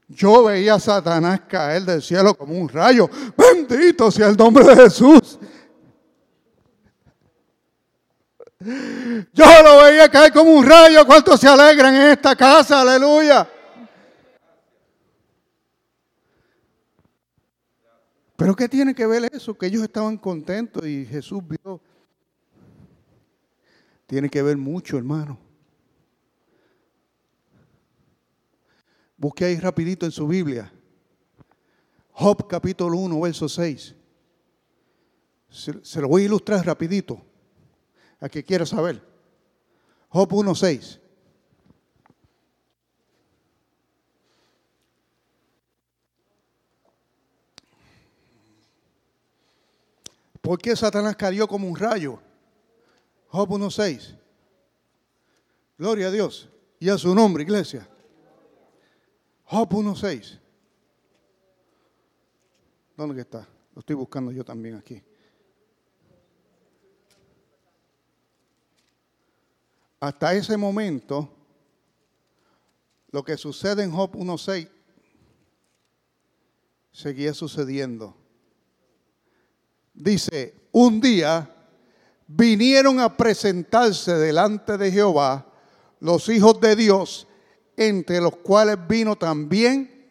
yo 0.08 0.44
veía 0.44 0.76
a 0.76 0.80
Satanás 0.80 1.42
caer 1.50 1.82
del 1.82 2.04
cielo 2.04 2.36
como 2.36 2.54
un 2.54 2.70
rayo. 2.70 3.10
Bendito 3.36 4.12
sea 4.12 4.28
el 4.28 4.38
nombre 4.38 4.64
de 4.64 4.76
Jesús. 4.76 5.40
Yo 8.60 9.46
lo 9.64 9.84
veía 9.84 10.08
caer 10.08 10.32
como 10.32 10.52
un 10.52 10.68
rayo. 10.68 11.04
¿Cuántos 11.04 11.40
se 11.40 11.48
alegran 11.48 11.96
en 11.96 12.12
esta 12.12 12.36
casa? 12.36 12.82
Aleluya. 12.82 13.50
Pero 18.36 18.56
¿qué 18.56 18.70
tiene 18.70 18.94
que 18.94 19.08
ver 19.08 19.32
eso? 19.34 19.58
Que 19.58 19.66
ellos 19.66 19.82
estaban 19.82 20.20
contentos 20.20 20.86
y 20.86 21.08
Jesús 21.08 21.42
vio 21.44 21.82
tiene 24.06 24.30
que 24.30 24.42
ver 24.42 24.58
mucho, 24.58 24.98
hermano. 24.98 25.40
Busque 29.18 29.46
ahí 29.46 29.60
rapidito 29.60 30.06
en 30.06 30.12
su 30.12 30.28
Biblia. 30.28 30.72
Job 32.12 32.48
capítulo 32.48 32.98
1, 32.98 33.20
verso 33.20 33.50
6. 33.50 33.96
Se, 35.50 36.02
lo 36.02 36.08
voy 36.08 36.24
a 36.24 36.26
ilustrar 36.26 36.66
rapidito. 36.66 37.22
A 38.20 38.30
que 38.30 38.44
quiera 38.44 38.66
saber. 38.66 39.02
Job 40.10 40.34
1, 40.34 40.56
6. 40.56 41.00
¿Por 50.42 50.60
qué 50.60 50.76
Satanás 50.76 51.16
cayó 51.16 51.48
como 51.48 51.68
un 51.68 51.76
rayo? 51.76 52.20
Job 53.36 53.50
1.6. 53.50 54.16
Gloria 55.78 56.08
a 56.08 56.12
Dios 56.12 56.48
y 56.80 56.88
a 56.88 56.98
su 56.98 57.14
nombre, 57.14 57.44
iglesia. 57.44 57.86
Job 59.44 59.70
1.6. 59.70 60.40
¿Dónde 62.96 63.22
está? 63.22 63.46
Lo 63.74 63.82
estoy 63.82 63.98
buscando 63.98 64.32
yo 64.32 64.46
también 64.46 64.76
aquí. 64.76 65.04
Hasta 70.00 70.34
ese 70.34 70.56
momento, 70.56 71.30
lo 73.12 73.22
que 73.22 73.36
sucede 73.36 73.84
en 73.84 73.92
Job 73.92 74.16
1.6 74.16 74.70
seguía 76.94 77.34
sucediendo. 77.34 78.16
Dice, 79.94 80.70
un 80.72 81.02
día 81.02 81.55
vinieron 82.28 83.00
a 83.00 83.16
presentarse 83.16 84.14
delante 84.16 84.78
de 84.78 84.92
Jehová 84.92 85.46
los 86.00 86.30
hijos 86.30 86.60
de 86.60 86.76
Dios, 86.76 87.28
entre 87.78 88.22
los 88.22 88.36
cuales 88.38 88.78
vino 88.88 89.16
también 89.16 90.10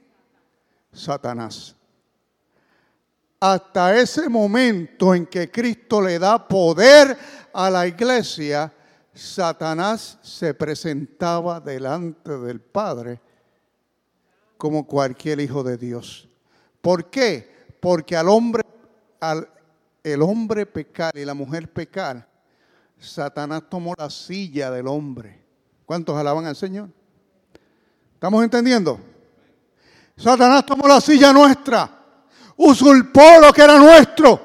Satanás. 0.92 1.74
Hasta 3.40 3.96
ese 3.98 4.29
momento 4.29 5.14
en 5.14 5.27
que 5.27 5.50
Cristo 5.50 6.00
le 6.00 6.18
da 6.18 6.48
poder 6.48 7.16
a 7.53 7.68
la 7.70 7.87
iglesia, 7.87 8.72
Satanás 9.12 10.18
se 10.22 10.55
presentaba 10.55 11.61
delante 11.61 12.37
del 12.38 12.61
Padre 12.61 13.20
como 14.57 14.87
cualquier 14.87 15.40
hijo 15.40 15.62
de 15.62 15.77
Dios. 15.77 16.29
¿Por 16.81 17.11
qué? 17.11 17.50
Porque 17.81 18.16
al 18.16 18.29
hombre, 18.29 18.62
al, 19.20 19.48
el 20.05 20.23
hombre 20.23 20.67
pecar 20.67 21.17
y 21.17 21.25
la 21.25 21.35
mujer 21.35 21.73
pecar, 21.73 22.29
Satanás 22.99 23.62
tomó 23.69 23.95
la 23.97 24.11
silla 24.11 24.71
del 24.71 24.87
hombre. 24.87 25.43
¿Cuántos 25.87 26.17
alaban 26.17 26.47
al 26.47 26.55
Señor? 26.55 26.90
¿Estamos 28.12 28.45
entendiendo? 28.45 29.01
Satanás 30.17 30.64
tomó 30.64 30.87
la 30.87 31.01
silla 31.01 31.33
nuestra, 31.33 31.90
usurpó 32.57 33.40
lo 33.40 33.53
que 33.53 33.62
era 33.62 33.79
nuestro. 33.79 34.40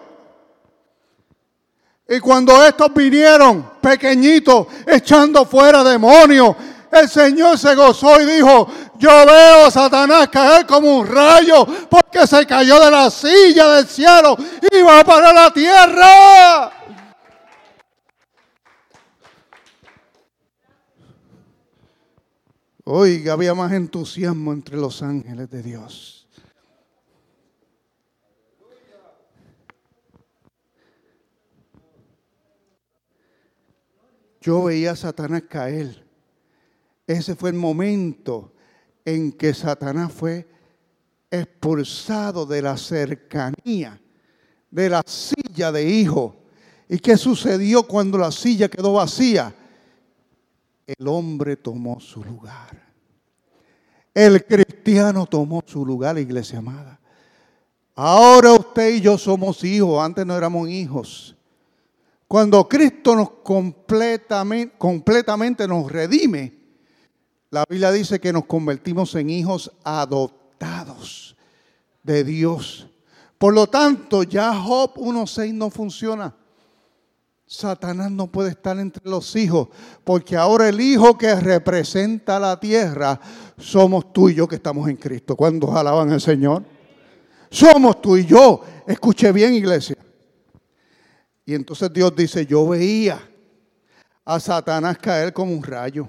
Y 2.08 2.20
cuando 2.20 2.66
estos 2.66 2.92
vinieron, 2.94 3.74
pequeñitos, 3.80 4.66
echando 4.88 5.46
fuera 5.46 5.84
demonios, 5.84 6.56
el 6.92 7.10
Señor 7.10 7.58
se 7.58 7.76
gozó 7.76 8.20
y 8.22 8.26
dijo, 8.26 8.68
yo 8.98 9.26
veo 9.26 9.66
a 9.66 9.72
Satanás 9.72 10.28
caer 10.30 10.66
como 10.66 11.00
un 11.00 11.08
rayo 11.08 11.66
porque 11.90 12.26
se 12.26 12.46
cayó 12.46 12.80
de 12.84 12.92
la 12.92 13.10
silla 13.10 13.76
del 13.76 13.88
cielo 13.88 14.38
y 14.72 14.82
va 14.82 15.04
para 15.04 15.32
la 15.32 15.52
tierra. 15.52 16.72
Oiga, 22.84 23.34
había 23.34 23.54
más 23.54 23.72
entusiasmo 23.72 24.52
entre 24.52 24.76
los 24.76 25.04
ángeles 25.04 25.48
de 25.52 25.62
Dios. 25.62 26.28
Yo 34.42 34.64
veía 34.64 34.94
a 34.94 34.96
Satanás 34.96 35.44
caer. 35.48 36.09
Ese 37.10 37.36
fue 37.36 37.50
el 37.50 37.56
momento 37.56 38.54
en 39.04 39.32
que 39.32 39.52
Satanás 39.56 40.14
fue 40.14 40.48
expulsado 41.32 42.46
de 42.46 42.62
la 42.62 42.78
cercanía, 42.78 44.00
de 44.70 44.90
la 44.90 45.02
silla 45.04 45.72
de 45.72 45.90
hijo. 45.90 46.36
¿Y 46.88 47.00
qué 47.00 47.18
sucedió 47.18 47.82
cuando 47.82 48.20
la 48.20 48.32
silla 48.32 48.70
quedó 48.70 48.94
vacía? 48.94 49.56
el 50.98 51.08
hombre 51.08 51.56
tomó 51.56 52.00
su 52.00 52.24
lugar. 52.24 52.88
El 54.14 54.46
cristiano 54.46 55.26
tomó 55.26 55.64
su 55.66 55.86
lugar, 55.86 56.18
iglesia 56.18 56.60
amada. 56.60 57.00
Ahora 57.96 58.54
usted 58.54 58.96
y 58.96 59.02
yo 59.02 59.18
somos 59.18 59.64
hijos, 59.64 60.04
antes 60.04 60.26
no 60.26 60.36
éramos 60.36 60.70
hijos. 60.70 61.36
Cuando 62.28 62.68
Cristo 62.68 63.16
nos 63.16 63.32
completamente, 63.44 64.76
completamente 64.78 65.68
nos 65.68 65.92
redime, 65.92 66.59
la 67.52 67.64
Biblia 67.68 67.92
dice 67.92 68.20
que 68.20 68.32
nos 68.32 68.46
convertimos 68.46 69.16
en 69.16 69.30
hijos 69.30 69.72
adoptados 69.84 71.36
de 72.04 72.24
Dios. 72.24 72.88
Por 73.38 73.54
lo 73.54 73.68
tanto, 73.68 74.24
ya 74.24 74.54
Job 74.54 74.96
1.6 74.96 75.54
no 75.54 75.70
funciona. 75.70 76.36
Satanás 77.48 78.12
no 78.12 78.28
puede 78.28 78.52
estar 78.52 78.78
entre 78.78 79.10
los 79.10 79.36
hijos, 79.36 79.70
porque 80.04 80.36
ahora 80.36 80.70
el 80.70 80.80
hijo 80.80 81.18
que 81.18 81.34
representa 81.34 82.40
la 82.40 82.60
tierra 82.60 83.20
somos 83.58 84.14
tú 84.14 84.30
y 84.30 84.36
yo 84.36 84.48
que 84.48 84.56
estamos 84.56 84.88
en 84.88 84.98
Cristo. 84.98 85.36
Cuando 85.36 85.76
alaban 85.76 86.12
al 86.12 86.22
Señor? 86.22 86.64
Somos 87.50 88.00
tú 88.04 88.18
y 88.18 88.26
yo. 88.26 88.62
Escuche 88.86 89.32
bien, 89.32 89.56
iglesia. 89.56 89.98
Y 91.44 91.56
entonces 91.56 91.92
Dios 91.92 92.16
dice, 92.16 92.46
yo 92.46 92.68
veía 92.68 93.20
a 94.24 94.40
Satanás 94.40 95.00
caer 95.00 95.34
como 95.34 95.52
un 95.52 95.64
rayo. 95.64 96.08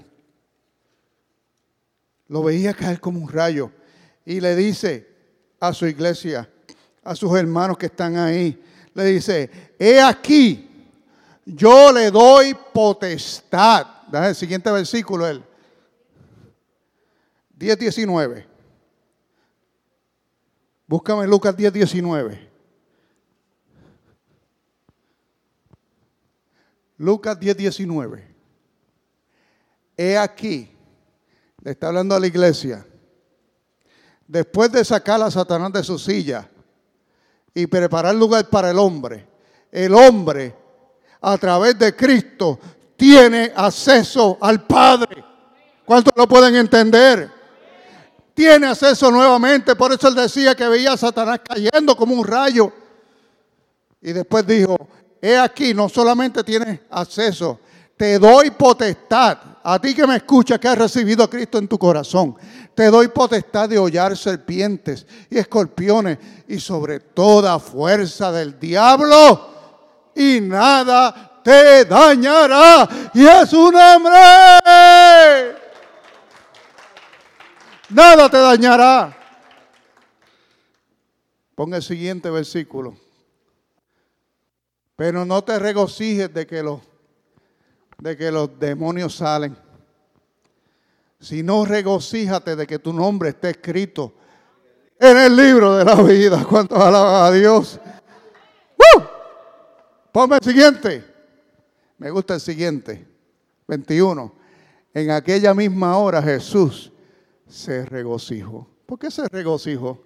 Lo 2.31 2.43
veía 2.43 2.73
caer 2.73 2.99
como 2.99 3.21
un 3.21 3.29
rayo. 3.29 3.71
Y 4.25 4.41
le 4.41 4.57
dice 4.57 5.07
a 5.61 5.75
su 5.75 5.87
iglesia, 5.87 6.49
a 7.05 7.15
sus 7.15 7.37
hermanos 7.37 7.77
que 7.77 7.87
están 7.87 8.17
ahí, 8.17 8.59
le 8.95 9.05
dice, 9.05 9.51
he 9.79 10.01
aquí 10.01 10.71
yo 11.45 11.93
le 11.93 12.11
doy 12.11 12.57
potestad. 12.73 13.87
El 14.13 14.35
siguiente 14.35 14.71
versículo, 14.71 15.27
él. 15.27 15.45
10, 17.57 17.79
19. 17.79 18.47
Búscame 20.87 21.27
Lucas 21.27 21.57
10, 21.57 21.73
19. 21.73 22.51
Lucas 26.99 27.39
10, 27.39 27.57
19. 27.57 28.35
He 29.97 30.17
aquí, 30.17 30.71
le 31.63 31.73
está 31.73 31.89
hablando 31.89 32.15
a 32.15 32.21
la 32.21 32.27
iglesia, 32.27 32.87
después 34.27 34.71
de 34.73 34.85
sacar 34.85 35.21
a 35.23 35.31
Satanás 35.31 35.73
de 35.73 35.85
su 35.85 35.99
silla 35.99 36.49
y 37.53 37.67
preparar 37.67 38.15
lugar 38.15 38.49
para 38.49 38.71
el 38.71 38.79
hombre, 38.79 39.27
el 39.71 39.95
hombre 39.95 40.55
a 41.21 41.37
través 41.37 41.79
de 41.79 41.95
Cristo 41.95 42.59
tiene 42.97 43.53
acceso 43.55 44.39
al 44.41 44.67
Padre. 44.67 45.25
¿Cuántos 45.85 46.13
lo 46.17 46.29
pueden 46.29 46.55
entender? 46.55 47.31
Tiene 48.35 48.69
acceso 48.69 49.11
nuevamente. 49.11 49.75
Por 49.75 49.93
eso 49.93 50.09
él 50.09 50.15
decía 50.15 50.55
que 50.55 50.69
veía 50.69 50.93
a 50.93 50.97
Satanás 50.97 51.41
cayendo 51.47 51.97
como 51.97 52.15
un 52.15 52.27
rayo. 52.27 52.73
Y 54.01 54.13
después 54.13 54.47
dijo, 54.47 54.77
he 55.21 55.37
aquí, 55.37 55.75
no 55.75 55.89
solamente 55.89 56.43
tienes 56.45 56.81
acceso, 56.91 57.61
te 57.97 58.19
doy 58.19 58.51
potestad. 58.51 59.39
A 59.63 59.79
ti 59.79 59.95
que 59.95 60.07
me 60.07 60.17
escuchas, 60.17 60.59
que 60.59 60.69
has 60.69 60.79
recibido 60.79 61.23
a 61.23 61.31
Cristo 61.31 61.59
en 61.59 61.69
tu 61.69 61.79
corazón, 61.79 62.37
te 62.75 62.87
doy 62.87 63.09
potestad 63.09 63.69
de 63.69 63.79
hollar 63.79 64.17
serpientes 64.17 65.07
y 65.29 65.39
escorpiones 65.39 66.19
y 66.49 66.59
sobre 66.59 67.01
toda 67.01 67.59
fuerza 67.59 68.33
del 68.33 68.59
diablo 68.59 69.51
y 70.15 70.41
nada 70.41 71.41
te 71.43 71.85
dañará. 71.85 72.89
Y 73.15 73.27
es 73.27 73.53
un 73.53 73.73
nombre. 73.73 74.13
Nada 77.91 78.29
te 78.31 78.39
dañará. 78.39 79.17
Ponga 81.55 81.77
el 81.77 81.83
siguiente 81.83 82.31
versículo. 82.31 82.97
Pero 84.97 85.25
no 85.25 85.43
te 85.43 85.59
regocijes 85.59 86.33
de 86.33 86.47
que 86.47 86.63
los, 86.63 86.81
de 88.01 88.17
que 88.17 88.31
los 88.31 88.59
demonios 88.59 89.17
salen. 89.17 89.57
Sino 91.19 91.65
regocíjate 91.65 92.57
de 92.57 92.67
que 92.67 92.79
tu 92.79 92.93
nombre 92.93 93.31
esté 93.31 93.51
escrito 93.51 94.15
en 94.99 95.17
el 95.17 95.37
libro 95.37 95.77
de 95.77 95.85
la 95.85 95.95
vida. 95.97 96.45
¿Cuántos 96.49 96.79
alaban 96.79 97.27
a 97.27 97.31
Dios? 97.31 97.79
Ponme 100.13 100.37
el 100.37 100.43
siguiente. 100.43 101.05
Me 101.99 102.11
gusta 102.11 102.35
el 102.35 102.41
siguiente. 102.41 103.07
21. 103.69 104.35
En 104.93 105.11
aquella 105.11 105.55
misma 105.55 105.97
hora 105.97 106.21
Jesús 106.21 106.91
se 107.49 107.85
regocijó. 107.85 108.67
¿Por 108.87 108.99
qué 108.99 109.11
se 109.11 109.29
regocijó? 109.29 110.03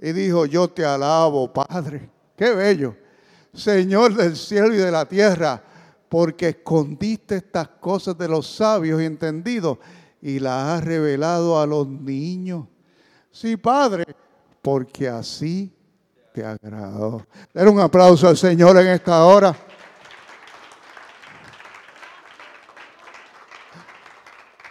Y 0.00 0.12
dijo, 0.12 0.46
yo 0.46 0.66
te 0.68 0.84
alabo, 0.84 1.52
Padre. 1.52 2.10
Qué 2.36 2.52
bello. 2.52 2.96
Señor 3.54 4.14
del 4.14 4.36
cielo 4.36 4.74
y 4.74 4.78
de 4.78 4.90
la 4.90 5.06
tierra, 5.06 5.62
porque 6.12 6.48
escondiste 6.50 7.36
estas 7.36 7.68
cosas 7.68 8.18
de 8.18 8.28
los 8.28 8.46
sabios 8.46 9.00
y 9.00 9.06
entendidos 9.06 9.78
y 10.20 10.40
las 10.40 10.68
has 10.68 10.84
revelado 10.84 11.58
a 11.58 11.64
los 11.66 11.88
niños. 11.88 12.66
Sí, 13.30 13.56
Padre, 13.56 14.04
porque 14.60 15.08
así 15.08 15.74
te 16.34 16.44
agradó. 16.44 17.26
Den 17.54 17.68
un 17.68 17.80
aplauso 17.80 18.28
al 18.28 18.36
Señor 18.36 18.76
en 18.76 18.88
esta 18.88 19.24
hora. 19.24 19.56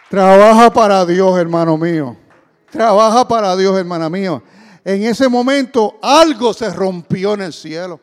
Trabaja 0.08 0.72
para 0.72 1.04
Dios, 1.04 1.36
hermano 1.40 1.76
mío. 1.76 2.16
Trabaja 2.70 3.26
para 3.26 3.56
Dios, 3.56 3.76
hermana 3.76 4.08
mío. 4.08 4.44
En 4.84 5.02
ese 5.02 5.28
momento 5.28 5.98
algo 6.02 6.54
se 6.54 6.70
rompió 6.72 7.34
en 7.34 7.40
el 7.40 7.52
cielo. 7.52 7.98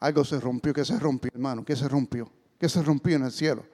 Algo 0.00 0.24
se 0.24 0.38
rompió. 0.40 0.72
¿Qué 0.72 0.84
se 0.84 0.98
rompió, 0.98 1.30
hermano? 1.34 1.64
¿Qué 1.64 1.76
se 1.76 1.88
rompió? 1.88 2.30
¿Qué 2.58 2.68
se 2.68 2.82
rompió 2.82 3.16
en 3.16 3.24
el 3.24 3.32
cielo? 3.32 3.64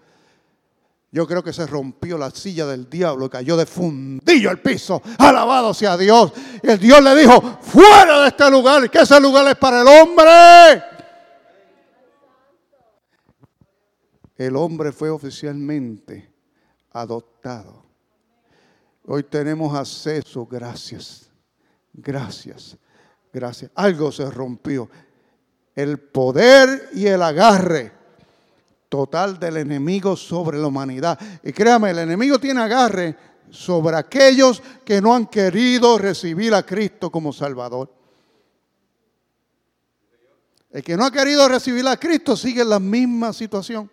Yo 1.10 1.26
creo 1.26 1.42
que 1.42 1.52
se 1.52 1.66
rompió 1.66 2.16
la 2.16 2.30
silla 2.30 2.64
del 2.64 2.88
diablo, 2.88 3.28
cayó 3.28 3.54
de 3.56 3.66
fundillo 3.66 4.48
al 4.48 4.60
piso. 4.60 5.02
Alabado 5.18 5.74
sea 5.74 5.96
Dios. 5.98 6.32
Y 6.62 6.70
el 6.70 6.78
Dios 6.78 7.02
le 7.02 7.14
dijo, 7.14 7.58
fuera 7.60 8.22
de 8.22 8.28
este 8.28 8.50
lugar, 8.50 8.90
que 8.90 9.00
ese 9.00 9.20
lugar 9.20 9.46
es 9.48 9.56
para 9.56 9.82
el 9.82 9.88
hombre. 9.88 10.82
El 14.38 14.56
hombre 14.56 14.90
fue 14.90 15.10
oficialmente 15.10 16.32
adoptado. 16.92 17.84
Hoy 19.04 19.24
tenemos 19.24 19.74
acceso, 19.76 20.46
gracias, 20.46 21.30
gracias, 21.92 22.78
gracias. 23.30 23.70
Algo 23.74 24.10
se 24.10 24.30
rompió. 24.30 24.88
El 25.74 25.98
poder 25.98 26.90
y 26.92 27.06
el 27.06 27.22
agarre 27.22 27.92
total 28.88 29.38
del 29.40 29.56
enemigo 29.56 30.16
sobre 30.16 30.58
la 30.58 30.66
humanidad. 30.66 31.18
Y 31.42 31.52
créame, 31.52 31.92
el 31.92 32.00
enemigo 32.00 32.38
tiene 32.38 32.60
agarre 32.60 33.16
sobre 33.48 33.96
aquellos 33.96 34.62
que 34.84 35.00
no 35.00 35.14
han 35.14 35.26
querido 35.26 35.96
recibir 35.96 36.54
a 36.54 36.62
Cristo 36.62 37.10
como 37.10 37.32
Salvador. 37.32 37.90
El 40.70 40.82
que 40.82 40.96
no 40.96 41.04
ha 41.04 41.10
querido 41.10 41.48
recibir 41.48 41.86
a 41.86 41.96
Cristo 41.96 42.36
sigue 42.36 42.62
en 42.62 42.70
la 42.70 42.80
misma 42.80 43.32
situación. 43.32 43.90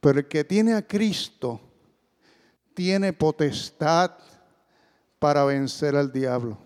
Pero 0.00 0.18
el 0.20 0.28
que 0.28 0.44
tiene 0.44 0.74
a 0.74 0.86
Cristo 0.86 1.60
tiene 2.74 3.12
potestad 3.12 4.12
para 5.18 5.44
vencer 5.44 5.96
al 5.96 6.12
diablo. 6.12 6.58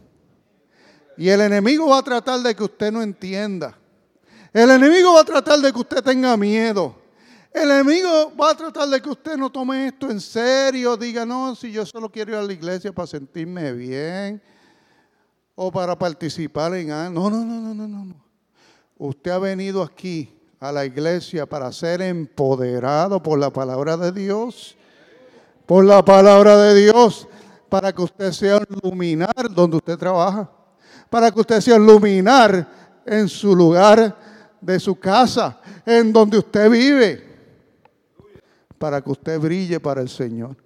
Y 1.19 1.29
el 1.29 1.41
enemigo 1.41 1.89
va 1.89 1.99
a 1.99 2.03
tratar 2.03 2.39
de 2.39 2.55
que 2.55 2.63
usted 2.63 2.93
no 2.93 3.03
entienda. 3.03 3.77
El 4.53 4.71
enemigo 4.71 5.15
va 5.15 5.23
a 5.23 5.25
tratar 5.25 5.59
de 5.59 5.73
que 5.73 5.79
usted 5.81 6.01
tenga 6.01 6.37
miedo. 6.37 6.95
El 7.53 7.73
enemigo 7.73 8.33
va 8.41 8.53
a 8.53 8.57
tratar 8.57 8.89
de 8.89 9.03
que 9.03 9.11
usted 9.11 9.37
no 9.37 9.51
tome 9.51 9.89
esto 9.89 10.09
en 10.13 10.21
serio, 10.21 10.97
diga, 10.97 11.27
no, 11.27 11.57
si 11.57 11.73
yo 11.73 11.85
solo 11.85 12.09
quiero 12.09 12.31
ir 12.31 12.37
a 12.39 12.43
la 12.43 12.53
iglesia 12.53 12.93
para 12.93 13.09
sentirme 13.09 13.73
bien 13.73 14.41
o 15.57 15.73
para 15.73 15.99
participar 15.99 16.73
en 16.75 16.93
algo. 16.93 17.29
No, 17.29 17.31
no, 17.31 17.45
no, 17.45 17.75
no, 17.75 17.89
no, 17.89 18.05
no. 18.05 18.25
Usted 18.97 19.33
ha 19.33 19.39
venido 19.39 19.83
aquí 19.83 20.33
a 20.61 20.71
la 20.71 20.85
iglesia 20.85 21.47
para 21.47 21.73
ser 21.73 22.01
empoderado 22.01 23.21
por 23.21 23.41
la 23.41 23.51
palabra 23.51 23.97
de 23.97 24.13
Dios, 24.13 24.77
por 25.67 25.85
la 25.85 26.05
palabra 26.05 26.57
de 26.59 26.81
Dios, 26.81 27.27
para 27.69 27.93
que 27.93 28.03
usted 28.03 28.31
sea 28.31 28.59
un 28.59 28.79
luminar 28.85 29.53
donde 29.53 29.79
usted 29.79 29.99
trabaja, 29.99 30.49
para 31.11 31.31
que 31.31 31.41
usted 31.41 31.61
sea 31.61 31.77
un 31.77 31.87
luminar 31.87 32.67
en 33.05 33.29
su 33.29 33.55
lugar 33.55 34.17
de 34.61 34.81
su 34.81 34.99
casa, 34.99 35.61
en 35.85 36.13
donde 36.13 36.39
usted 36.39 36.71
vive, 36.71 37.25
para 38.79 39.01
que 39.01 39.11
usted 39.11 39.39
brille 39.39 39.81
para 39.81 40.01
el 40.01 40.09
Señor. 40.09 40.57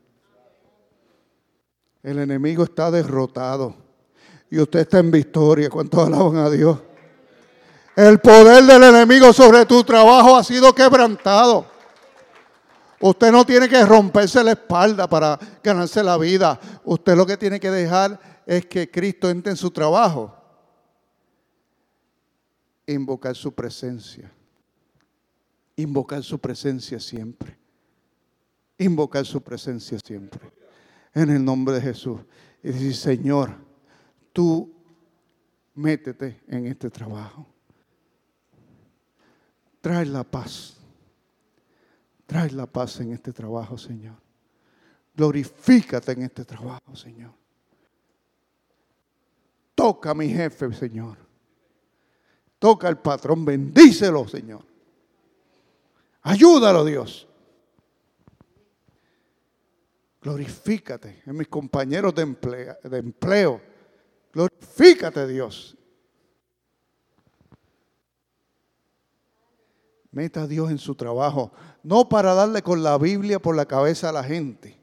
El 2.02 2.18
enemigo 2.18 2.64
está 2.64 2.90
derrotado 2.90 3.76
y 4.50 4.58
usted 4.58 4.80
está 4.80 4.98
en 4.98 5.10
victoria. 5.10 5.70
¿Cuántos 5.70 6.04
alaban 6.04 6.36
a 6.36 6.50
Dios? 6.50 6.78
El 7.94 8.18
poder 8.18 8.64
del 8.64 8.82
enemigo 8.82 9.32
sobre 9.32 9.64
tu 9.66 9.84
trabajo 9.84 10.36
ha 10.36 10.42
sido 10.42 10.74
quebrantado. 10.74 11.66
Usted 13.00 13.30
no 13.32 13.44
tiene 13.44 13.68
que 13.68 13.84
romperse 13.84 14.42
la 14.42 14.52
espalda 14.52 15.08
para 15.08 15.38
ganarse 15.62 16.02
la 16.02 16.16
vida. 16.16 16.58
Usted 16.84 17.16
lo 17.16 17.26
que 17.26 17.36
tiene 17.36 17.60
que 17.60 17.70
dejar 17.70 18.18
es 18.46 18.66
que 18.66 18.90
Cristo 18.90 19.30
entre 19.30 19.50
en 19.50 19.56
su 19.56 19.70
trabajo. 19.70 20.34
Invocar 22.86 23.34
su 23.34 23.52
presencia. 23.54 24.30
Invocar 25.76 26.22
su 26.22 26.38
presencia 26.38 26.98
siempre. 26.98 27.56
Invocar 28.78 29.24
su 29.24 29.40
presencia 29.42 29.98
siempre. 30.04 30.52
En 31.14 31.30
el 31.30 31.44
nombre 31.44 31.74
de 31.74 31.80
Jesús. 31.80 32.20
Y 32.62 32.68
decir, 32.68 32.96
Señor, 32.96 33.54
tú 34.32 34.72
métete 35.74 36.40
en 36.48 36.66
este 36.66 36.90
trabajo. 36.90 37.46
Trae 39.80 40.06
la 40.06 40.24
paz. 40.24 40.76
Trae 42.26 42.50
la 42.50 42.66
paz 42.66 43.00
en 43.00 43.12
este 43.12 43.32
trabajo, 43.32 43.76
Señor. 43.76 44.16
Glorifícate 45.14 46.12
en 46.12 46.22
este 46.22 46.44
trabajo, 46.44 46.96
Señor. 46.96 47.41
Toca 49.82 50.10
a 50.10 50.14
mi 50.14 50.28
jefe, 50.28 50.72
Señor. 50.72 51.18
Toca 52.60 52.86
al 52.86 53.02
patrón, 53.02 53.44
bendícelo, 53.44 54.28
Señor. 54.28 54.64
Ayúdalo, 56.20 56.84
Dios. 56.84 57.26
Glorifícate 60.20 61.24
en 61.26 61.36
mis 61.36 61.48
compañeros 61.48 62.14
de 62.14 62.22
empleo. 62.22 62.76
De 62.84 62.98
empleo. 62.98 63.60
Glorifícate, 64.32 65.26
Dios. 65.26 65.76
Meta 70.12 70.42
a 70.42 70.46
Dios 70.46 70.70
en 70.70 70.78
su 70.78 70.94
trabajo, 70.94 71.50
no 71.82 72.08
para 72.08 72.34
darle 72.34 72.62
con 72.62 72.84
la 72.84 72.96
Biblia 72.98 73.40
por 73.40 73.56
la 73.56 73.66
cabeza 73.66 74.10
a 74.10 74.12
la 74.12 74.22
gente, 74.22 74.78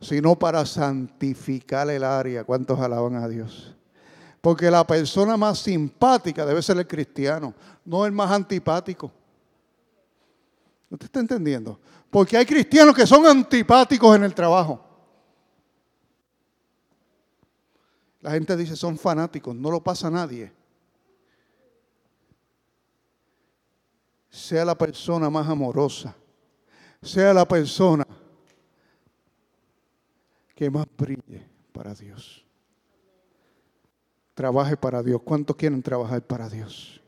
sino 0.00 0.38
para 0.38 0.64
santificar 0.64 1.90
el 1.90 2.04
área. 2.04 2.44
¿Cuántos 2.44 2.80
alaban 2.80 3.16
a 3.16 3.28
Dios? 3.28 3.76
Porque 4.42 4.70
la 4.70 4.86
persona 4.86 5.38
más 5.38 5.60
simpática 5.60 6.44
debe 6.44 6.60
ser 6.60 6.76
el 6.76 6.86
cristiano, 6.86 7.54
no 7.86 8.04
el 8.04 8.12
más 8.12 8.30
antipático. 8.30 9.10
¿Usted 10.90 11.06
está 11.06 11.20
entendiendo? 11.20 11.80
Porque 12.10 12.36
hay 12.36 12.44
cristianos 12.44 12.94
que 12.94 13.06
son 13.06 13.26
antipáticos 13.26 14.14
en 14.14 14.24
el 14.24 14.34
trabajo. 14.34 14.84
La 18.20 18.32
gente 18.32 18.54
dice 18.54 18.76
son 18.76 18.98
fanáticos, 18.98 19.54
no 19.54 19.70
lo 19.70 19.82
pasa 19.82 20.08
a 20.08 20.10
nadie. 20.10 20.52
sea 24.32 24.64
la 24.64 24.76
persona 24.76 25.28
más 25.28 25.46
amorosa, 25.46 26.16
sea 27.02 27.34
la 27.34 27.46
persona 27.46 28.06
que 30.54 30.70
más 30.70 30.86
brille 30.96 31.46
para 31.70 31.94
Dios. 31.94 32.41
Trabaje 34.34 34.76
para 34.76 35.02
Dios. 35.02 35.20
¿Cuántos 35.22 35.56
quieren 35.56 35.82
trabajar 35.82 36.22
para 36.22 36.48
Dios? 36.48 37.00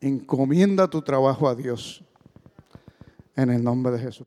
Encomienda 0.00 0.88
tu 0.88 1.02
trabajo 1.02 1.48
a 1.48 1.54
Dios 1.54 2.02
en 3.36 3.50
el 3.50 3.62
nombre 3.62 3.92
de 3.92 3.98
Jesús. 3.98 4.18